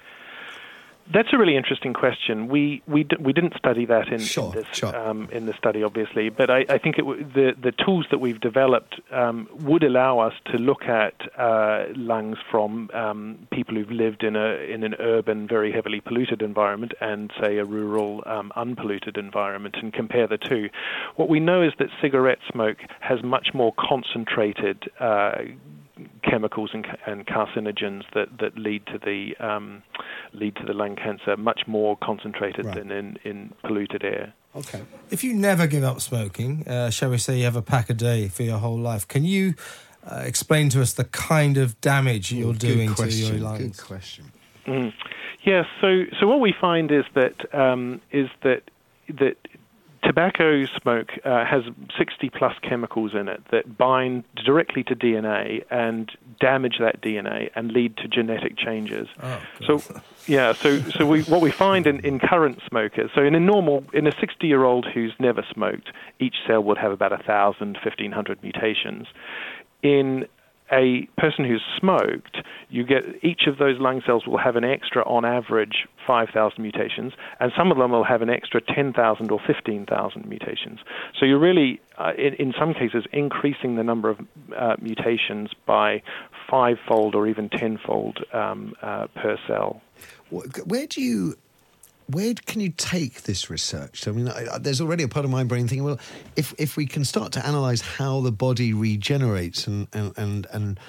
That's 1.12 1.28
a 1.34 1.38
really 1.38 1.54
interesting 1.56 1.92
question. 1.92 2.48
We 2.48 2.82
we 2.86 3.04
d- 3.04 3.16
we 3.20 3.32
didn't 3.34 3.54
study 3.58 3.84
that 3.86 4.08
in, 4.08 4.20
Sure, 4.20 4.46
in 4.46 4.50
this 4.52 4.66
sure. 4.72 4.96
um, 4.96 5.28
in 5.30 5.44
the 5.44 5.52
study, 5.52 5.82
obviously, 5.82 6.30
but 6.30 6.48
I, 6.50 6.64
I 6.68 6.78
think 6.78 6.96
it 6.98 7.02
w- 7.02 7.22
the 7.24 7.54
the 7.60 7.72
tools 7.72 8.06
that 8.10 8.18
we've 8.18 8.40
developed 8.40 8.98
um, 9.12 9.46
would 9.60 9.84
allow 9.84 10.18
us 10.20 10.32
to 10.46 10.56
look 10.56 10.84
at 10.84 11.14
uh, 11.38 11.84
lungs 11.94 12.38
from 12.50 12.90
um, 12.94 13.46
people 13.52 13.74
who've 13.74 13.90
lived 13.90 14.24
in 14.24 14.34
a 14.34 14.54
in 14.72 14.82
an 14.82 14.94
urban, 14.98 15.46
very 15.46 15.72
heavily 15.72 16.00
polluted 16.00 16.40
environment, 16.40 16.92
and 17.02 17.30
say 17.38 17.58
a 17.58 17.64
rural, 17.66 18.22
um, 18.24 18.50
unpolluted 18.56 19.18
environment, 19.18 19.76
and 19.82 19.92
compare 19.92 20.26
the 20.26 20.38
two. 20.38 20.70
What 21.16 21.28
we 21.28 21.38
know 21.38 21.60
is 21.62 21.72
that 21.78 21.88
cigarette 22.00 22.38
smoke 22.50 22.78
has 23.00 23.22
much 23.22 23.48
more 23.52 23.74
concentrated. 23.78 24.90
Uh, 24.98 25.32
chemicals 26.28 26.70
and, 26.74 26.86
and 27.06 27.26
carcinogens 27.26 28.02
that, 28.14 28.38
that 28.40 28.58
lead 28.58 28.84
to 28.86 28.98
the 28.98 29.36
um, 29.44 29.82
lead 30.32 30.56
to 30.56 30.64
the 30.66 30.72
lung 30.72 30.96
cancer 30.96 31.36
much 31.36 31.62
more 31.66 31.96
concentrated 32.02 32.64
Right. 32.66 32.76
than 32.76 32.90
in, 32.90 33.18
in 33.24 33.52
polluted 33.62 34.04
air. 34.04 34.32
Okay. 34.56 34.82
If 35.10 35.22
you 35.24 35.34
never 35.34 35.66
give 35.66 35.84
up 35.84 36.00
smoking, 36.00 36.66
uh, 36.68 36.90
shall 36.90 37.10
we 37.10 37.18
say 37.18 37.38
you 37.38 37.44
have 37.44 37.56
a 37.56 37.62
pack 37.62 37.90
a 37.90 37.94
day 37.94 38.28
for 38.28 38.42
your 38.42 38.58
whole 38.58 38.78
life, 38.78 39.06
can 39.06 39.24
you 39.24 39.54
uh, 40.06 40.22
explain 40.24 40.68
to 40.70 40.82
us 40.82 40.92
the 40.94 41.04
kind 41.04 41.56
of 41.58 41.80
damage 41.80 42.32
you're 42.32 42.52
Good 42.52 42.58
doing 42.60 42.88
to 42.90 42.94
question, 42.94 43.34
your 43.36 43.44
lungs? 43.44 43.76
Good 43.80 43.86
question. 43.86 44.32
Mm. 44.66 44.92
Yes. 45.44 45.66
So 45.80 46.04
so 46.18 46.26
what 46.26 46.40
we 46.40 46.54
find 46.60 46.90
is 46.90 47.04
that 47.14 47.54
um, 47.54 48.00
is 48.10 48.28
that 48.42 48.62
that 49.18 49.36
tobacco 50.14 50.64
smoke 50.80 51.10
uh, 51.24 51.44
has 51.44 51.64
60 51.98 52.30
plus 52.30 52.54
chemicals 52.62 53.12
in 53.14 53.28
it 53.28 53.42
that 53.50 53.76
bind 53.76 54.22
directly 54.44 54.84
to 54.84 54.94
DNA 54.94 55.64
and 55.70 56.12
damage 56.40 56.76
that 56.78 57.00
DNA 57.02 57.50
and 57.56 57.72
lead 57.72 57.96
to 57.96 58.06
genetic 58.06 58.56
changes. 58.56 59.08
Oh, 59.20 59.42
so 59.66 59.82
yeah, 60.26 60.52
so 60.52 60.78
so 60.80 61.04
we 61.04 61.22
what 61.24 61.40
we 61.40 61.50
find 61.50 61.86
in, 61.86 61.98
in 62.00 62.20
current 62.20 62.60
smokers. 62.68 63.10
So 63.14 63.24
in 63.24 63.34
a 63.34 63.40
normal 63.40 63.84
in 63.92 64.06
a 64.06 64.12
60 64.12 64.46
year 64.46 64.64
old 64.64 64.86
who's 64.86 65.12
never 65.18 65.44
smoked, 65.52 65.90
each 66.20 66.36
cell 66.46 66.62
would 66.62 66.78
have 66.78 66.92
about 66.92 67.10
1,000, 67.10 67.74
1,500 67.74 68.42
mutations. 68.42 69.08
In 69.82 70.26
a 70.72 71.06
person 71.18 71.44
who's 71.44 71.62
smoked, 71.78 72.38
you 72.70 72.84
get 72.84 73.02
each 73.22 73.42
of 73.46 73.58
those 73.58 73.78
lung 73.78 74.02
cells 74.06 74.26
will 74.26 74.38
have 74.38 74.56
an 74.56 74.64
extra, 74.64 75.02
on 75.04 75.24
average, 75.24 75.86
5,000 76.06 76.60
mutations, 76.60 77.12
and 77.40 77.52
some 77.56 77.70
of 77.70 77.78
them 77.78 77.90
will 77.90 78.04
have 78.04 78.22
an 78.22 78.30
extra 78.30 78.60
10,000 78.60 79.30
or 79.30 79.40
15,000 79.46 80.26
mutations. 80.26 80.80
So 81.18 81.26
you're 81.26 81.38
really, 81.38 81.80
uh, 81.98 82.12
in, 82.16 82.34
in 82.34 82.54
some 82.58 82.74
cases, 82.74 83.04
increasing 83.12 83.76
the 83.76 83.84
number 83.84 84.08
of 84.08 84.18
uh, 84.56 84.76
mutations 84.80 85.50
by 85.66 86.02
fivefold 86.50 87.14
or 87.14 87.26
even 87.26 87.48
tenfold 87.48 88.24
um, 88.32 88.74
uh, 88.82 89.06
per 89.14 89.38
cell. 89.46 89.82
Where 90.30 90.86
do 90.86 91.00
you, 91.00 91.36
where 92.06 92.34
can 92.34 92.60
you 92.60 92.70
take 92.70 93.22
this 93.22 93.50
research? 93.50 94.06
I 94.06 94.12
mean, 94.12 94.28
I, 94.28 94.54
I- 94.54 94.58
there's 94.58 94.80
already 94.80 95.04
a 95.04 95.08
part 95.08 95.24
of 95.24 95.30
my 95.30 95.44
brain 95.44 95.66
thinking, 95.68 95.84
well, 95.84 95.98
if 96.36 96.54
if 96.58 96.76
we 96.76 96.86
can 96.86 97.04
start 97.04 97.32
to 97.32 97.48
analyse 97.48 97.80
how 97.80 98.20
the 98.20 98.32
body 98.32 98.72
regenerates 98.72 99.66
and 99.66 99.88
and 99.92 100.12
and, 100.16 100.46
and 100.52 100.80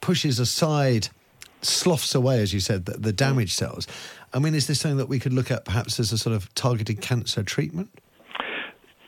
pushes 0.00 0.38
aside, 0.38 1.08
sloughs 1.62 2.14
away, 2.14 2.40
as 2.40 2.52
you 2.52 2.60
said, 2.60 2.86
the, 2.86 2.92
the 2.92 3.12
damaged 3.12 3.54
mm. 3.54 3.58
cells. 3.58 3.86
I 4.32 4.38
mean, 4.38 4.54
is 4.54 4.66
this 4.66 4.80
something 4.80 4.98
that 4.98 5.08
we 5.08 5.20
could 5.20 5.32
look 5.32 5.50
at 5.50 5.64
perhaps 5.64 6.00
as 6.00 6.12
a 6.12 6.18
sort 6.18 6.34
of 6.34 6.52
targeted 6.54 7.00
cancer 7.00 7.42
treatment? 7.42 7.90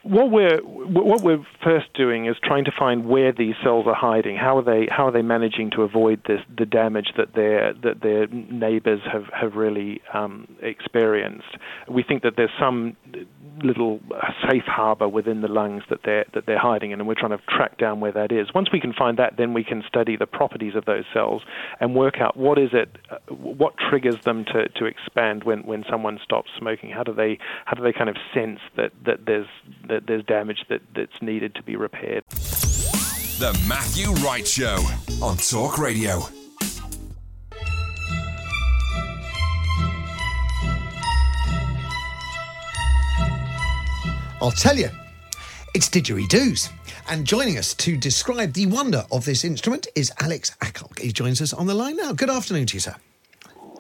What 0.09 0.31
we're 0.31 0.59
what 0.63 1.23
we're 1.23 1.45
first 1.63 1.93
doing 1.95 2.27
is 2.27 2.37
trying 2.43 2.65
to 2.65 2.73
find 2.77 3.09
where 3.09 3.33
these 3.33 3.55
cells 3.63 3.87
are 3.87 3.95
hiding. 3.95 4.37
How 4.37 4.59
are 4.59 4.63
they 4.63 4.89
how 4.91 5.07
are 5.09 5.13
they 5.13 5.23
managing 5.23 5.71
to 5.73 5.83
avoid 5.83 6.23
this 6.27 6.41
the 6.57 6.67
damage 6.67 7.09
that 7.17 7.35
their 7.35 7.75
that 7.83 8.03
their 8.03 8.27
neighbors 8.29 9.01
have 9.13 9.25
have 9.33 9.55
really 9.55 10.01
um, 10.15 10.49
experienced? 10.63 11.57
We 11.89 12.03
think 12.03 12.23
that 12.23 12.35
there's 12.37 12.51
some 12.59 12.97
little 13.63 14.01
safe 14.49 14.65
harbor 14.67 15.09
within 15.09 15.41
the 15.41 15.49
lungs 15.49 15.83
that 15.91 16.01
they're 16.05 16.27
that 16.35 16.47
they're 16.47 16.59
hiding 16.59 16.93
in, 16.93 17.01
and 17.01 17.09
we're 17.09 17.15
trying 17.15 17.37
to 17.37 17.43
track 17.49 17.79
down 17.79 18.01
where 18.01 18.13
that 18.13 18.33
is. 18.33 18.49
Once 18.55 18.69
we 18.73 18.81
can 18.81 18.93
find 18.93 19.19
that, 19.19 19.37
then 19.37 19.55
we 19.55 19.65
can 19.65 19.83
study 19.87 20.17
the 20.17 20.27
properties 20.27 20.75
of 20.75 20.85
those 20.85 21.05
cells 21.13 21.43
and 21.81 21.95
work 21.95 22.21
out 22.21 22.37
what 22.37 22.59
is 22.59 22.71
it, 22.73 22.97
what 23.29 23.75
triggers 23.77 24.23
them 24.25 24.45
to, 24.45 24.69
to 24.69 24.85
expand 24.85 25.45
when, 25.45 25.61
when 25.61 25.85
someone 25.91 26.19
stops 26.23 26.51
smoking. 26.59 26.91
How 26.91 27.03
do 27.03 27.13
they 27.13 27.39
how 27.65 27.75
do 27.75 27.83
they 27.83 27.93
kind 27.93 28.11
of 28.11 28.17
sense 28.35 28.61
that, 28.77 28.93
that 29.05 29.27
there's 29.27 29.49
that 29.97 30.07
there's 30.07 30.25
damage 30.25 30.63
that, 30.69 30.83
that's 30.95 31.23
needed 31.23 31.55
to 31.55 31.63
be 31.63 31.75
repaired? 31.75 32.23
The 32.29 33.59
Matthew 33.67 34.11
Wright 34.23 34.47
Show 34.47 34.77
on 35.23 35.39
Talk 35.39 35.79
Radio. 35.79 36.23
I'll 44.43 44.51
tell 44.51 44.77
you, 44.77 44.91
it's 45.75 45.89
didgeridoos. 45.89 46.71
And 47.09 47.27
joining 47.27 47.57
us 47.57 47.73
to 47.75 47.97
describe 47.97 48.53
the 48.53 48.67
wonder 48.67 49.05
of 49.11 49.25
this 49.25 49.45
instrument 49.45 49.89
is 49.95 50.13
Alex 50.21 50.55
Akal. 50.61 50.99
He 50.99 51.11
joins 51.11 51.41
us 51.41 51.55
on 51.55 51.67
the 51.67 51.75
line 51.75 51.97
now. 51.97 52.13
Good 52.13 52.29
afternoon 52.29 52.67
to 52.67 52.75
you, 52.75 52.81
sir. 52.81 52.97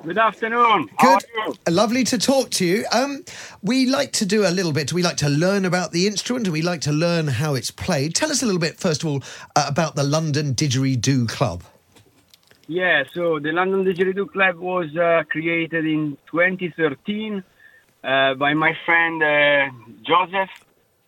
Good 0.06 0.18
afternoon. 0.18 0.88
Good. 1.00 1.24
Lovely 1.68 2.04
to 2.04 2.16
talk 2.16 2.50
to 2.50 2.64
you. 2.64 2.84
Um, 2.92 3.24
we 3.60 3.86
like 3.86 4.12
to 4.12 4.24
do 4.24 4.46
a 4.46 4.52
little 4.54 4.70
bit. 4.70 4.92
We 4.92 5.02
like 5.02 5.16
to 5.16 5.28
learn 5.28 5.64
about 5.64 5.90
the 5.90 6.06
instrument 6.06 6.46
and 6.46 6.52
we 6.52 6.62
like 6.62 6.80
to 6.82 6.92
learn 6.92 7.26
how 7.26 7.56
it's 7.56 7.72
played. 7.72 8.14
Tell 8.14 8.30
us 8.30 8.40
a 8.40 8.46
little 8.46 8.60
bit, 8.60 8.78
first 8.78 9.02
of 9.02 9.08
all, 9.08 9.24
uh, 9.56 9.66
about 9.66 9.96
the 9.96 10.04
London 10.04 10.54
Didgeridoo 10.54 11.28
Club. 11.28 11.64
Yeah, 12.68 13.02
so 13.14 13.40
the 13.40 13.50
London 13.50 13.84
Didgeridoo 13.84 14.30
Club 14.30 14.58
was 14.58 14.96
uh, 14.96 15.24
created 15.28 15.84
in 15.84 16.16
2013 16.30 17.42
uh, 18.04 18.34
by 18.34 18.54
my 18.54 18.78
friend 18.84 19.20
uh, 19.20 19.70
Joseph. 20.06 20.50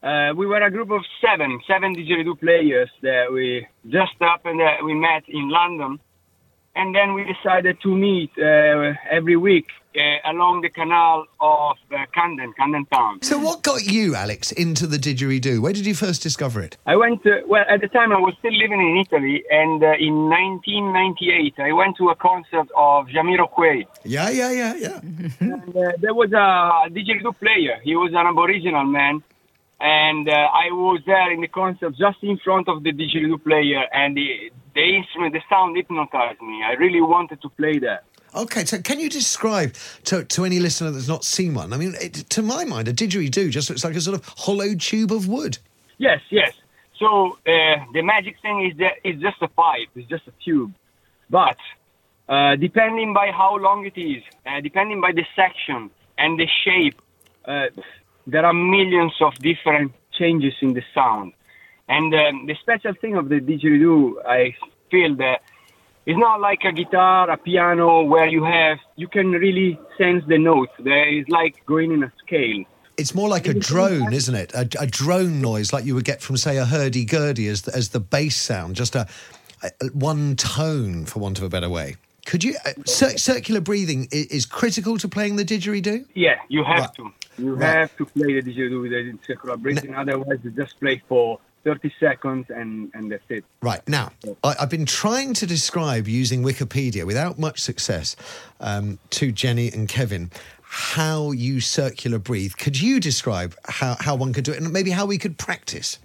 Uh, 0.02 0.33
we 0.37 0.45
were 0.45 0.61
a 0.61 0.73
group 0.73 0.90
of 0.90 1.02
seven, 1.25 1.61
seven 1.69 1.95
didgeridoo 1.95 2.40
players 2.40 2.90
that 3.02 3.33
we 3.33 3.64
just 3.88 4.14
happened 4.21 4.59
that 4.59 4.85
we 4.85 4.95
met 4.95 5.23
in 5.28 5.49
London, 5.50 6.00
and 6.78 6.94
then 6.94 7.12
we 7.12 7.25
decided 7.25 7.80
to 7.82 7.90
meet 7.94 8.30
uh, 8.38 8.94
every 9.11 9.37
week 9.37 9.66
uh, 9.97 10.30
along 10.32 10.61
the 10.61 10.68
canal 10.68 11.26
of 11.40 11.76
uh, 11.90 12.06
Camden, 12.14 12.52
Camden 12.52 12.87
Town. 12.87 13.20
So, 13.23 13.37
what 13.37 13.62
got 13.62 13.85
you, 13.85 14.14
Alex, 14.14 14.52
into 14.52 14.87
the 14.87 14.97
didgeridoo? 14.97 15.58
Where 15.58 15.73
did 15.73 15.87
you 15.87 15.94
first 15.94 16.23
discover 16.23 16.62
it? 16.62 16.76
I 16.87 16.94
went, 16.94 17.25
to, 17.25 17.42
well, 17.49 17.64
at 17.68 17.80
the 17.80 17.88
time 17.88 18.12
I 18.12 18.20
was 18.20 18.35
still 18.38 18.52
living 18.52 18.80
in 18.80 19.04
Italy, 19.04 19.42
and 19.50 19.82
uh, 19.82 19.94
in 19.99 20.28
1998 20.30 21.54
I 21.58 21.73
went 21.73 21.97
to 21.97 22.11
a 22.11 22.14
concert 22.14 22.68
of 22.76 23.08
Jamiroquai. 23.08 23.87
Yeah, 24.04 24.30
yeah, 24.30 24.52
yeah, 24.52 24.75
yeah. 24.76 25.00
and 25.40 25.76
uh, 25.76 25.92
there 25.99 26.14
was 26.14 26.30
a 26.32 26.88
didgeridoo 26.90 27.37
player. 27.40 27.80
He 27.82 27.97
was 27.97 28.12
an 28.14 28.25
Aboriginal 28.25 28.85
man, 28.85 29.25
and 29.80 30.28
uh, 30.28 30.32
I 30.32 30.70
was 30.70 31.00
there 31.06 31.32
in 31.32 31.40
the 31.40 31.49
concert 31.49 31.97
just 31.97 32.23
in 32.23 32.38
front 32.38 32.68
of 32.68 32.85
the 32.85 32.92
didgeridoo 32.92 33.42
player, 33.42 33.82
and 33.92 34.16
the, 34.16 34.52
the 34.78 34.97
instrument, 34.97 35.32
the 35.32 35.42
sound 35.49 35.76
hypnotized 35.76 36.40
me. 36.40 36.62
I 36.62 36.73
really 36.73 37.00
wanted 37.00 37.42
to 37.42 37.49
play 37.50 37.78
that. 37.80 38.04
Okay, 38.35 38.64
so 38.64 38.80
can 38.80 39.00
you 39.00 39.08
describe 39.08 39.75
to, 40.04 40.25
to 40.25 40.44
any 40.44 40.61
listener 40.61 40.90
that's 40.90 41.08
not 41.08 41.25
seen 41.25 41.54
one? 41.54 41.73
I 41.73 41.76
mean, 41.76 41.94
it, 42.00 42.14
to 42.30 42.42
my 42.42 42.64
mind, 42.64 42.87
a 42.87 42.92
didgeridoo 42.92 43.50
just 43.50 43.68
looks 43.70 43.85
like 43.85 43.97
a 43.97 44.00
sort 44.00 44.16
of 44.18 44.25
hollow 44.37 44.75
tube 44.75 45.12
of 45.12 45.26
wood. 45.26 45.58
Yes, 45.97 46.20
yes. 46.30 46.52
So 46.99 47.38
uh, 47.47 47.76
the 47.92 48.02
magic 48.02 48.37
thing 48.40 48.66
is 48.70 48.76
that 48.78 48.94
it's 49.02 49.20
just 49.20 49.38
a 49.40 49.49
pipe, 49.49 49.88
it's 49.97 50.08
just 50.08 50.26
a 50.28 50.32
tube. 50.44 50.73
But 51.30 51.56
uh, 52.28 52.56
depending 52.56 53.14
by 53.14 53.30
how 53.32 53.56
long 53.56 53.87
it 53.87 53.99
is, 53.99 54.23
uh, 54.47 54.61
depending 54.61 55.00
by 55.00 55.12
the 55.12 55.25
section 55.35 55.90
and 56.18 56.38
the 56.38 56.49
shape, 56.64 57.00
uh, 57.47 57.66
there 58.26 58.44
are 58.44 58.52
millions 58.52 59.14
of 59.20 59.35
different 59.37 59.92
changes 60.12 60.54
in 60.61 60.75
the 60.75 60.82
sound. 60.94 61.32
And 61.88 62.14
um, 62.14 62.47
the 62.47 62.54
special 62.61 62.92
thing 63.00 63.16
of 63.16 63.28
the 63.28 63.40
didgeridoo, 63.40 64.25
I 64.26 64.54
feel 64.90 65.14
that 65.16 65.42
it's 66.07 66.18
not 66.18 66.40
like 66.40 66.61
a 66.64 66.73
guitar, 66.73 67.30
a 67.30 67.37
piano, 67.37 68.02
where 68.02 68.26
you 68.26 68.45
have 68.45 68.78
you 68.97 69.09
can 69.09 69.33
really 69.33 69.78
sense 69.97 70.25
the 70.26 70.38
notes. 70.38 70.73
There 70.78 71.09
is 71.09 71.28
like 71.28 71.64
going 71.66 71.92
in 71.92 72.02
a 72.02 72.12
scale. 72.25 72.64
It's 72.97 73.14
more 73.14 73.28
like 73.28 73.47
a 73.47 73.54
drone, 73.54 74.12
isn't 74.12 74.35
it? 74.35 74.52
A, 74.54 74.68
a 74.80 74.87
drone 74.87 75.40
noise, 75.40 75.73
like 75.73 75.85
you 75.85 75.95
would 75.95 76.04
get 76.04 76.21
from, 76.21 76.37
say, 76.37 76.57
a 76.57 76.64
hurdy 76.64 77.04
gurdy 77.04 77.47
as 77.47 77.62
the, 77.62 77.75
as 77.76 77.90
the 77.90 78.00
bass 78.00 78.35
sound, 78.37 78.75
just 78.75 78.97
a, 78.97 79.07
a 79.62 79.71
one 79.92 80.35
tone, 80.35 81.04
for 81.04 81.21
want 81.21 81.38
of 81.38 81.45
a 81.45 81.49
better 81.49 81.68
way. 81.68 81.95
Could 82.26 82.42
you? 82.42 82.57
Uh, 82.66 82.73
cir- 82.87 83.16
circular 83.16 83.61
breathing 83.61 84.09
is, 84.11 84.26
is 84.26 84.47
critical 84.47 84.99
to 84.99 85.09
playing 85.09 85.37
the 85.37 85.45
didgeridoo. 85.45 86.07
Yeah, 86.14 86.38
you 86.49 86.64
have 86.64 86.80
Right. 86.80 86.95
to. 86.97 87.12
You 87.38 87.54
Right. 87.54 87.68
have 87.76 87.97
to 87.99 88.04
play 88.04 88.40
the 88.40 88.42
didgeridoo 88.42 88.83
with 88.83 88.90
the 88.90 89.16
circular 89.25 89.57
breathing. 89.57 89.95
Otherwise, 89.95 90.40
you 90.42 90.50
just 90.50 90.78
play 90.80 91.00
for 91.09 91.38
30 91.65 91.93
seconds 92.00 92.47
and, 92.49 92.91
and 92.95 93.11
that's 93.11 93.25
it. 93.29 93.45
Right 93.62 93.87
now, 93.88 94.12
I, 94.43 94.57
I've 94.61 94.71
been 94.71 94.87
trying 94.87 95.35
to 95.35 95.47
describe 95.47 96.09
using 96.09 96.43
Wikipedia 96.43 97.05
without 97.05 97.38
much 97.38 97.61
success 97.61 98.17
um, 98.61 98.99
to 99.11 99.33
Jenny 99.33 99.71
and 99.71 99.88
Kevin 99.88 100.31
how 100.71 101.33
you 101.33 101.61
circular 101.61 102.19
breathe. 102.19 102.53
Could 102.59 102.81
you 102.81 103.00
describe 103.00 103.55
how, 103.65 103.97
how 104.00 104.15
one 104.15 104.35
could 104.35 104.45
do 104.45 104.53
it 104.53 104.61
and 104.61 104.71
maybe 104.71 104.91
how 104.91 105.07
we 105.07 105.17
could 105.17 105.38
practice? 105.38 105.99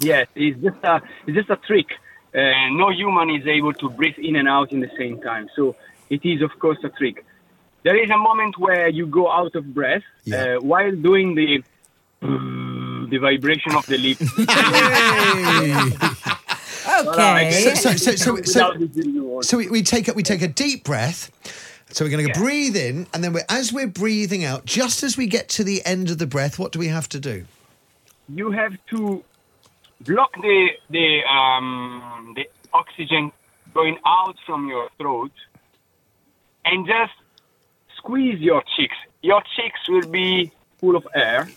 Yes, 0.00 0.26
it's 0.34 0.60
just 0.60 0.76
a 0.82 1.00
it's 1.26 1.36
just 1.36 1.50
a 1.50 1.56
trick. 1.56 1.86
Uh, 2.34 2.68
no 2.70 2.90
human 2.90 3.30
is 3.30 3.46
able 3.46 3.72
to 3.74 3.88
breathe 3.88 4.18
in 4.18 4.36
and 4.36 4.48
out 4.48 4.72
in 4.72 4.80
the 4.80 4.90
same 4.98 5.22
time. 5.22 5.48
So 5.56 5.74
it 6.10 6.24
is, 6.24 6.42
of 6.42 6.50
course, 6.58 6.78
a 6.84 6.90
trick. 6.90 7.24
There 7.82 7.96
is 7.96 8.10
a 8.10 8.18
moment 8.18 8.58
where 8.58 8.88
you 8.88 9.06
go 9.06 9.30
out 9.30 9.54
of 9.54 9.72
breath 9.72 10.02
uh, 10.32 10.56
while 10.56 10.90
doing 10.90 11.34
the 11.34 11.62
the 13.10 13.18
vibration 13.18 13.74
of 13.74 13.86
the 13.86 13.98
lips. 13.98 14.22
Okay. 16.98 17.50
So, 17.50 17.74
so, 17.74 17.90
so, 17.90 18.12
so, 18.12 18.16
so, 18.16 18.32
Without 18.32 18.78
the 18.78 18.86
didgeridoo 18.86 19.36
on. 19.36 19.42
so 19.42 19.58
we, 19.58 19.68
we 19.68 19.82
take 19.82 20.08
a, 20.08 20.14
we 20.14 20.22
take 20.22 20.40
a 20.40 20.48
deep 20.48 20.84
breath. 20.84 21.30
So 21.90 22.04
we're 22.04 22.10
going 22.10 22.26
to 22.26 22.32
breathe 22.32 22.76
in, 22.76 23.06
and 23.12 23.22
then 23.22 23.32
we're, 23.34 23.44
as 23.50 23.72
we're 23.72 23.88
breathing 23.88 24.44
out, 24.44 24.64
just 24.64 25.02
as 25.02 25.16
we 25.16 25.26
get 25.26 25.48
to 25.50 25.64
the 25.64 25.84
end 25.84 26.10
of 26.10 26.18
the 26.18 26.26
breath, 26.26 26.58
what 26.58 26.72
do 26.72 26.78
we 26.78 26.88
have 26.88 27.08
to 27.10 27.20
do? 27.20 27.44
you 28.28 28.50
have 28.50 28.72
to 28.90 29.22
block 30.00 30.32
the 30.40 30.68
the 30.90 31.20
um, 31.24 32.32
the 32.36 32.48
oxygen 32.72 33.32
going 33.74 33.98
out 34.06 34.36
from 34.44 34.68
your 34.68 34.88
throat 34.98 35.32
and 36.64 36.86
just 36.86 37.12
squeeze 37.96 38.40
your 38.40 38.62
cheeks. 38.76 38.96
Your 39.22 39.42
cheeks 39.56 39.88
will 39.88 40.08
be 40.08 40.52
full 40.78 40.96
of 40.96 41.06
air, 41.14 41.48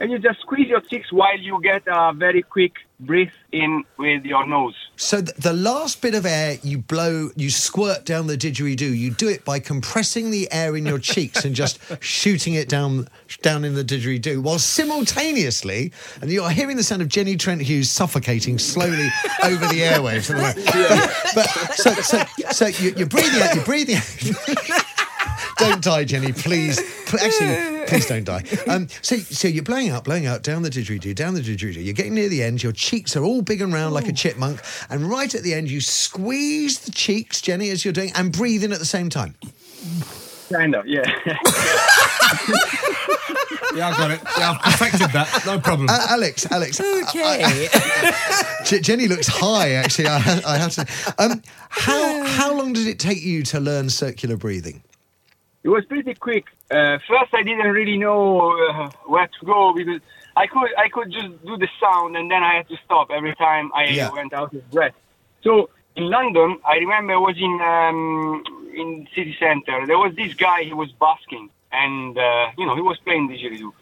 and 0.00 0.10
you 0.10 0.18
just 0.18 0.40
squeeze 0.40 0.68
your 0.68 0.80
cheeks 0.80 1.12
while 1.12 1.38
you 1.38 1.60
get 1.62 1.82
a 1.86 2.12
very 2.12 2.42
quick 2.42 2.74
breath 3.00 3.32
in 3.52 3.84
with 3.98 4.24
your 4.24 4.46
nose. 4.46 4.74
So 4.96 5.20
th- 5.20 5.36
the 5.36 5.52
last 5.52 6.00
bit 6.00 6.14
of 6.14 6.24
air 6.24 6.58
you 6.62 6.78
blow, 6.78 7.30
you 7.36 7.50
squirt 7.50 8.04
down 8.04 8.26
the 8.26 8.36
didgeridoo. 8.36 8.96
You 8.96 9.10
do 9.10 9.28
it 9.28 9.44
by 9.44 9.58
compressing 9.58 10.30
the 10.30 10.48
air 10.52 10.76
in 10.76 10.86
your 10.86 10.98
cheeks 10.98 11.44
and 11.44 11.54
just 11.54 11.78
shooting 12.02 12.54
it 12.54 12.68
down 12.68 13.08
down 13.42 13.64
in 13.64 13.74
the 13.74 13.84
didgeridoo, 13.84 14.42
while 14.42 14.58
simultaneously, 14.58 15.92
and 16.20 16.30
you're 16.30 16.50
hearing 16.50 16.76
the 16.76 16.82
sound 16.82 17.02
of 17.02 17.08
Jenny 17.08 17.36
Trent 17.36 17.60
Hughes 17.62 17.90
suffocating 17.90 18.58
slowly 18.58 19.08
over 19.44 19.66
the 19.66 19.80
airwaves. 19.80 20.28
the. 20.28 21.32
But 21.34 21.46
so 21.74 21.92
so 21.94 22.24
so 22.50 22.66
you, 22.66 22.94
you're 22.96 23.08
breathing 23.08 23.42
out. 23.42 23.54
You're 23.54 23.64
breathing. 23.64 23.96
out. 23.96 24.84
don't 25.56 25.82
die, 25.82 26.04
Jenny, 26.04 26.32
please. 26.32 26.78
Actually, 27.12 27.73
please 27.94 28.06
don't 28.06 28.24
die. 28.24 28.42
Um, 28.68 28.88
so, 29.02 29.16
so 29.16 29.48
you're 29.48 29.62
blowing 29.64 29.88
out, 29.90 30.04
blowing 30.04 30.26
out 30.26 30.42
down 30.42 30.62
the 30.62 30.70
didgeridoo, 30.70 31.14
down 31.14 31.34
the 31.34 31.40
didgeridoo. 31.40 31.84
You're 31.84 31.94
getting 31.94 32.14
near 32.14 32.28
the 32.28 32.42
end. 32.42 32.62
Your 32.62 32.72
cheeks 32.72 33.16
are 33.16 33.22
all 33.24 33.42
big 33.42 33.60
and 33.60 33.72
round 33.72 33.94
like 33.94 34.08
a 34.08 34.12
chipmunk, 34.12 34.60
and 34.90 35.08
right 35.08 35.32
at 35.34 35.42
the 35.42 35.54
end, 35.54 35.70
you 35.70 35.80
squeeze 35.80 36.80
the 36.80 36.90
cheeks, 36.92 37.40
Jenny, 37.40 37.70
as 37.70 37.84
you're 37.84 37.92
doing, 37.92 38.10
and 38.14 38.32
breathe 38.32 38.64
in 38.64 38.72
at 38.72 38.78
the 38.78 38.84
same 38.84 39.08
time. 39.10 39.34
Kind 40.50 40.74
of, 40.74 40.86
yeah. 40.86 41.02
Yeah, 43.74 43.88
I've 43.88 43.96
got 43.96 44.10
it. 44.12 44.20
Yeah, 44.38 44.52
I've 44.52 44.60
perfected 44.62 45.10
that. 45.10 45.42
No 45.46 45.58
problem. 45.58 45.88
Uh, 45.88 46.06
Alex, 46.10 46.46
Alex. 46.52 46.80
Okay. 46.80 47.68
Je- 48.64 48.78
Jenny 48.80 49.08
looks 49.08 49.26
high, 49.26 49.72
actually. 49.72 50.06
I, 50.06 50.40
I 50.46 50.58
have 50.58 50.72
to. 50.74 50.86
Um, 51.18 51.42
how 51.70 52.24
how 52.24 52.54
long 52.56 52.72
did 52.72 52.86
it 52.86 53.00
take 53.00 53.20
you 53.22 53.42
to 53.44 53.58
learn 53.58 53.90
circular 53.90 54.36
breathing? 54.36 54.80
It 55.64 55.70
was 55.70 55.84
pretty 55.86 56.14
quick. 56.14 56.44
Uh, 56.70 56.98
first, 57.08 57.32
I 57.32 57.42
didn't 57.42 57.70
really 57.72 57.96
know 57.96 58.52
uh, 58.52 58.90
where 59.06 59.26
to 59.26 59.46
go 59.46 59.72
because 59.74 60.00
I 60.36 60.46
could 60.46 60.70
I 60.76 60.88
could 60.90 61.10
just 61.10 61.30
do 61.44 61.56
the 61.56 61.68
sound 61.80 62.16
and 62.18 62.30
then 62.30 62.42
I 62.42 62.56
had 62.58 62.68
to 62.68 62.76
stop 62.84 63.10
every 63.10 63.34
time 63.34 63.72
I 63.74 63.84
Yeah. 63.86 64.10
went 64.12 64.32
out 64.34 64.52
of 64.54 64.70
breath. 64.70 64.94
So 65.42 65.70
in 65.96 66.04
London, 66.10 66.58
I 66.66 66.74
remember 66.76 67.14
I 67.14 67.16
was 67.16 67.36
in 67.48 67.54
um, 67.62 68.44
in 68.76 69.08
city 69.14 69.34
center. 69.40 69.86
There 69.86 69.98
was 69.98 70.14
this 70.16 70.34
guy. 70.34 70.64
He 70.64 70.74
was 70.74 70.90
basking, 71.00 71.48
and 71.72 72.18
uh, 72.18 72.46
you 72.58 72.66
know 72.66 72.74
he 72.74 72.82
was 72.82 72.98
playing 73.04 73.28
didgeridoo. 73.30 73.72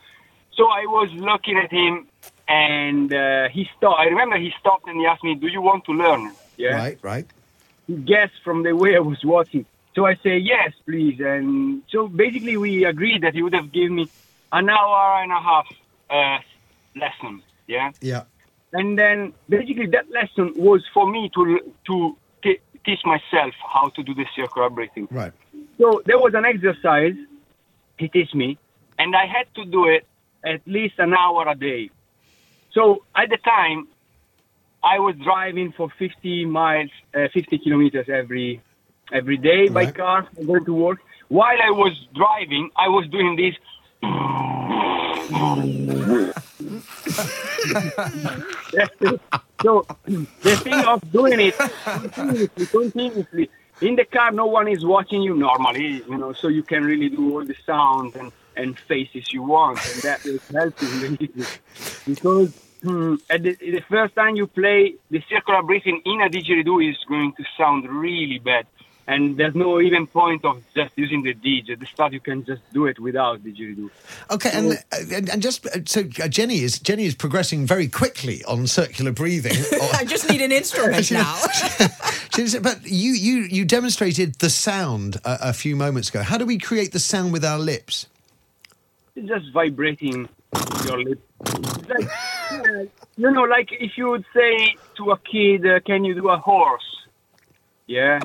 So 0.55 0.69
I 0.69 0.85
was 0.87 1.11
looking 1.15 1.57
at 1.59 1.71
him, 1.73 2.07
and 2.47 3.13
uh, 3.13 3.49
he 3.49 3.69
stopped. 3.77 3.99
I 3.99 4.05
remember 4.05 4.37
he 4.39 4.53
stopped 4.61 4.87
and 4.87 5.01
he 5.01 5.07
asked 5.07 5.25
me, 5.25 5.35
"Do 5.35 5.49
you 5.49 5.63
want 5.63 5.85
to 5.87 5.93
learn?" 5.93 6.33
Yeah 6.57 6.77
Right, 6.77 6.99
right. 7.03 7.27
he 7.89 7.95
guessed 7.97 8.39
from 8.45 8.63
the 8.63 8.73
way 8.77 8.95
I 8.95 9.01
was 9.01 9.19
watching. 9.25 9.65
So 9.95 10.07
I 10.07 10.15
say, 10.17 10.39
yes, 10.39 10.73
please. 10.87 11.21
And 11.21 11.83
so 11.91 12.09
basically 12.09 12.57
we 12.57 12.85
agreed 12.85 13.23
that 13.23 13.35
he 13.35 13.43
would 13.43 13.55
have 13.55 13.73
given 13.73 13.97
me 13.97 14.09
an 14.53 14.69
hour 14.69 15.23
and 15.23 15.33
a 15.33 15.41
half 15.41 15.67
uh, 16.11 16.39
lesson. 16.97 17.43
Yeah. 17.67 17.93
Yeah. 18.01 18.25
And 18.73 18.99
then 18.99 19.35
basically 19.49 19.87
that 19.89 20.11
lesson 20.11 20.55
was 20.57 20.83
for 20.95 21.11
me 21.11 21.31
to 21.35 21.61
to 21.87 22.17
t- 22.43 22.61
teach 22.85 23.01
myself 23.05 23.55
how 23.73 23.91
to 23.91 24.03
do 24.03 24.15
the 24.15 24.25
circular 24.35 24.71
breathing. 24.71 25.09
Right. 25.11 25.33
So 25.79 26.03
there 26.07 26.19
was 26.19 26.33
an 26.35 26.45
exercise 26.47 27.15
he 27.99 28.09
teach 28.09 28.35
me, 28.35 28.59
and 28.99 29.15
I 29.15 29.27
had 29.27 29.47
to 29.55 29.65
do 29.65 29.87
it 29.87 30.07
at 30.45 30.61
least 30.67 30.95
an 30.99 31.15
hour 31.15 31.47
a 31.49 31.55
day. 31.55 31.91
So 32.73 33.05
at 33.15 33.29
the 33.31 33.37
time, 33.37 33.89
I 34.83 34.99
was 34.99 35.15
driving 35.17 35.73
for 35.73 35.89
50 35.99 36.47
miles, 36.47 36.91
uh, 37.15 37.29
50 37.33 37.59
kilometers 37.59 38.09
every 38.09 38.61
every 39.11 39.37
day 39.37 39.69
by 39.69 39.85
Right. 39.85 39.95
car 39.95 40.29
going 40.47 40.65
to 40.65 40.75
work. 40.75 40.99
While 41.29 41.61
I 41.63 41.71
was 41.71 41.93
driving, 42.15 42.71
I 42.77 42.89
was 42.89 43.07
doing 43.09 43.37
this. 43.37 43.55
so 49.63 49.87
the 50.43 50.57
thing 50.63 50.85
of 50.85 51.01
doing 51.13 51.41
it 51.41 51.57
continuously, 51.93 52.67
continuously 52.67 53.51
in 53.81 53.97
the 53.97 54.05
car, 54.05 54.31
no 54.31 54.47
one 54.47 54.69
is 54.69 54.85
watching 54.85 55.23
you 55.23 55.35
normally, 55.35 56.03
you 56.09 56.19
know, 56.19 56.33
so 56.33 56.49
you 56.49 56.63
can 56.63 56.85
really 56.85 57.09
do 57.09 57.33
all 57.35 57.45
the 57.45 57.57
sounds 57.67 58.15
and, 58.15 58.31
and 58.57 58.79
faces 58.87 59.33
you 59.33 59.43
want, 59.43 59.85
and 59.87 60.03
that 60.03 60.21
is 60.25 60.41
helping 60.55 61.19
because 62.07 62.53
hmm, 62.83 63.15
at 63.31 63.43
the, 63.43 63.55
the 63.57 63.83
first 63.89 64.15
time 64.15 64.37
you 64.37 64.47
play 64.47 64.95
the 65.11 65.23
circular 65.29 65.63
breathing 65.63 66.01
in 66.05 66.21
a 66.21 66.29
didgeridoo 66.29 66.89
is 66.91 66.97
going 67.09 67.33
to 67.35 67.45
sound 67.57 67.89
really 67.89 68.39
bad. 68.39 68.67
And 69.07 69.37
there's 69.37 69.55
no 69.55 69.81
even 69.81 70.07
point 70.07 70.45
of 70.45 70.63
just 70.75 70.93
using 70.97 71.23
the 71.23 71.35
DJ. 71.35 71.71
At 71.71 71.81
the 71.81 71.87
start, 71.87 72.13
you 72.13 72.21
can 72.21 72.45
just 72.45 72.63
do 72.73 72.87
it 72.87 73.01
without 73.01 73.43
didgeridoo. 73.43 73.91
Okay, 74.31 74.51
and, 74.53 74.79
and 75.13 75.29
and 75.29 75.43
just 75.43 75.67
uh, 75.67 75.81
so 75.85 76.03
uh, 76.23 76.29
Jenny 76.29 76.61
is 76.61 76.79
Jenny 76.79 77.05
is 77.05 77.15
progressing 77.15 77.67
very 77.67 77.89
quickly 77.89 78.45
on 78.45 78.67
circular 78.69 79.11
breathing. 79.11 79.57
I 79.95 80.05
just 80.05 80.31
need 80.31 80.41
an 80.41 80.53
instrument 80.53 81.11
now. 81.11 81.37
But 82.63 82.87
you 82.87 83.13
you 83.13 83.43
you 83.43 83.65
demonstrated 83.67 84.37
the 84.37 84.49
sound 84.49 85.17
a, 85.25 85.51
a 85.51 85.53
few 85.53 85.77
moments 85.77 86.09
ago. 86.09 86.23
How 86.23 86.39
do 86.39 86.47
we 86.47 86.57
create 86.57 86.93
the 86.93 86.99
sound 86.99 87.33
with 87.33 87.45
our 87.45 87.59
lips? 87.59 88.07
It's 89.15 89.29
just 89.29 89.53
vibrating 89.53 90.29
your 90.87 91.03
lips. 91.03 91.23
Like, 91.89 92.09
you 93.17 93.31
know, 93.31 93.43
like 93.43 93.69
if 93.73 93.99
you 93.99 94.09
would 94.09 94.25
say 94.33 94.77
to 94.97 95.11
a 95.11 95.19
kid, 95.19 95.67
uh, 95.67 95.81
"Can 95.81 96.05
you 96.05 96.15
do 96.15 96.31
a 96.31 96.39
horse?" 96.39 97.02
Yeah. 97.87 98.21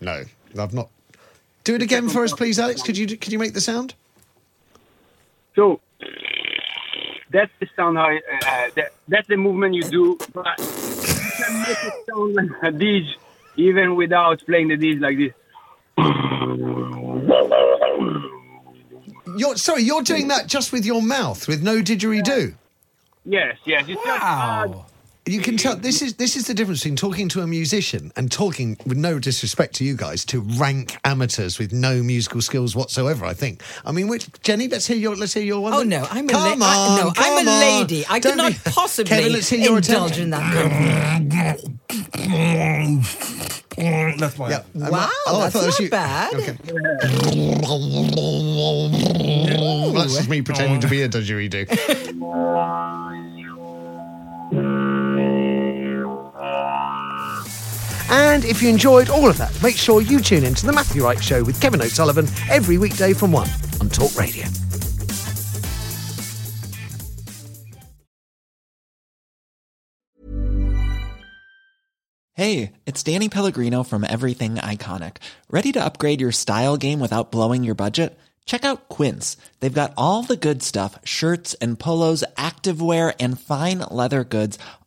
No, 0.00 0.24
I've 0.58 0.74
not. 0.74 0.88
Do 1.64 1.74
it 1.74 1.82
again 1.82 2.08
for 2.08 2.24
us, 2.24 2.32
please, 2.32 2.58
Alex. 2.58 2.82
Could 2.82 2.96
you 2.98 3.06
could 3.06 3.32
you 3.32 3.38
make 3.38 3.54
the 3.54 3.60
sound? 3.60 3.94
So 5.54 5.80
that's 7.30 7.50
the 7.60 7.68
sound. 7.74 7.96
How 7.98 8.14
uh, 8.14 8.70
that, 8.74 8.92
that's 9.08 9.26
the 9.28 9.36
movement 9.36 9.74
you 9.74 9.82
do. 9.82 10.18
But 10.32 10.58
you 10.58 10.64
can 11.44 11.60
make 11.60 11.82
it 11.82 12.06
sound 12.08 12.34
like 12.34 12.50
a 12.62 12.70
didge, 12.70 13.16
even 13.56 13.96
without 13.96 14.44
playing 14.46 14.68
the 14.68 14.76
didge 14.76 15.00
like 15.00 15.18
this. 15.18 15.32
You're 19.36 19.56
sorry, 19.56 19.82
you're 19.82 20.02
doing 20.02 20.28
that 20.28 20.46
just 20.46 20.72
with 20.72 20.84
your 20.86 21.02
mouth, 21.02 21.48
with 21.48 21.62
no 21.62 21.82
didgeridoo. 21.82 22.54
Yes, 23.24 23.58
yes. 23.64 23.84
It's 23.88 24.02
just, 24.04 24.22
uh, 24.22 24.68
You 25.28 25.40
can 25.40 25.56
tell 25.56 25.74
this 25.74 26.02
is 26.02 26.14
this 26.14 26.36
is 26.36 26.46
the 26.46 26.54
difference 26.54 26.80
between 26.84 26.94
talking 26.94 27.28
to 27.30 27.40
a 27.40 27.46
musician 27.48 28.12
and 28.14 28.30
talking 28.30 28.76
with 28.86 28.96
no 28.96 29.18
disrespect 29.18 29.74
to 29.76 29.84
you 29.84 29.96
guys 29.96 30.24
to 30.26 30.40
rank 30.40 30.96
amateurs 31.04 31.58
with 31.58 31.72
no 31.72 32.00
musical 32.04 32.40
skills 32.40 32.76
whatsoever. 32.76 33.24
I 33.26 33.34
think. 33.34 33.60
I 33.84 33.90
mean, 33.90 34.06
which 34.06 34.28
Jenny? 34.42 34.68
Let's 34.68 34.86
hear 34.86 34.96
your 34.96 35.16
let's 35.16 35.34
hear 35.34 35.42
your 35.42 35.60
one. 35.60 35.72
Oh 35.74 35.78
then. 35.80 35.88
no, 35.88 36.06
I'm 36.10 36.28
a 36.28 36.32
come 36.32 36.60
la- 36.60 36.66
I- 36.66 36.76
on, 36.76 36.96
no, 37.00 37.08
I'm 37.08 37.14
come 37.14 37.46
a 37.46 37.50
on. 37.50 37.60
lady. 37.60 38.04
I 38.08 38.20
could 38.20 38.28
Don't 38.28 38.36
not 38.36 38.52
be- 38.52 38.58
possibly 38.70 39.08
Kevin, 39.08 39.32
let's 39.32 39.48
hear 39.48 39.58
your 39.58 39.78
indulge 39.78 40.12
attempt. 40.12 40.18
in 40.18 40.30
that. 40.30 41.60
That's 44.18 44.38
my. 44.38 44.48
Yeah. 44.48 44.62
Am 44.76 44.82
I- 44.84 44.90
Wow, 44.90 45.08
oh, 45.26 45.40
I 45.40 45.48
that's 45.50 45.52
thought 45.52 45.62
it 45.62 45.66
was 45.66 45.80
not 45.80 45.84
you. 45.84 45.90
bad. 45.90 46.34
Okay. 46.34 46.56
That's 49.92 50.14
just 50.16 50.28
me 50.30 50.40
pretending 50.42 50.80
to 50.80 50.88
be 50.88 51.02
a 51.02 51.08
didgeridoo. 51.08 51.66
And 58.08 58.44
if 58.44 58.62
you 58.62 58.68
enjoyed 58.68 59.10
all 59.10 59.28
of 59.28 59.36
that, 59.38 59.62
make 59.62 59.76
sure 59.76 60.00
you 60.00 60.20
tune 60.20 60.44
in 60.44 60.54
to 60.54 60.66
The 60.66 60.72
Matthew 60.72 61.04
Wright 61.04 61.22
Show 61.22 61.42
with 61.42 61.60
Kevin 61.60 61.82
O'Sullivan 61.82 62.26
every 62.48 62.78
weekday 62.78 63.12
from 63.12 63.32
1 63.32 63.48
on 63.80 63.88
Talk 63.88 64.16
Radio. 64.16 64.44
Hey, 72.34 72.72
it's 72.84 73.02
Danny 73.02 73.30
Pellegrino 73.30 73.82
from 73.82 74.04
Everything 74.04 74.56
Iconic. 74.56 75.16
Ready 75.48 75.72
to 75.72 75.82
upgrade 75.82 76.20
your 76.20 76.32
style 76.32 76.76
game 76.76 77.00
without 77.00 77.32
blowing 77.32 77.64
your 77.64 77.74
budget? 77.74 78.18
Check 78.44 78.62
out 78.62 78.90
Quince. 78.90 79.38
They've 79.60 79.72
got 79.72 79.94
all 79.96 80.22
the 80.22 80.36
good 80.36 80.62
stuff 80.62 80.98
shirts 81.02 81.54
and 81.54 81.78
polos, 81.78 82.22
activewear, 82.36 83.14
and 83.18 83.40
fine 83.40 83.78
leather 83.90 84.22
goods, 84.22 84.58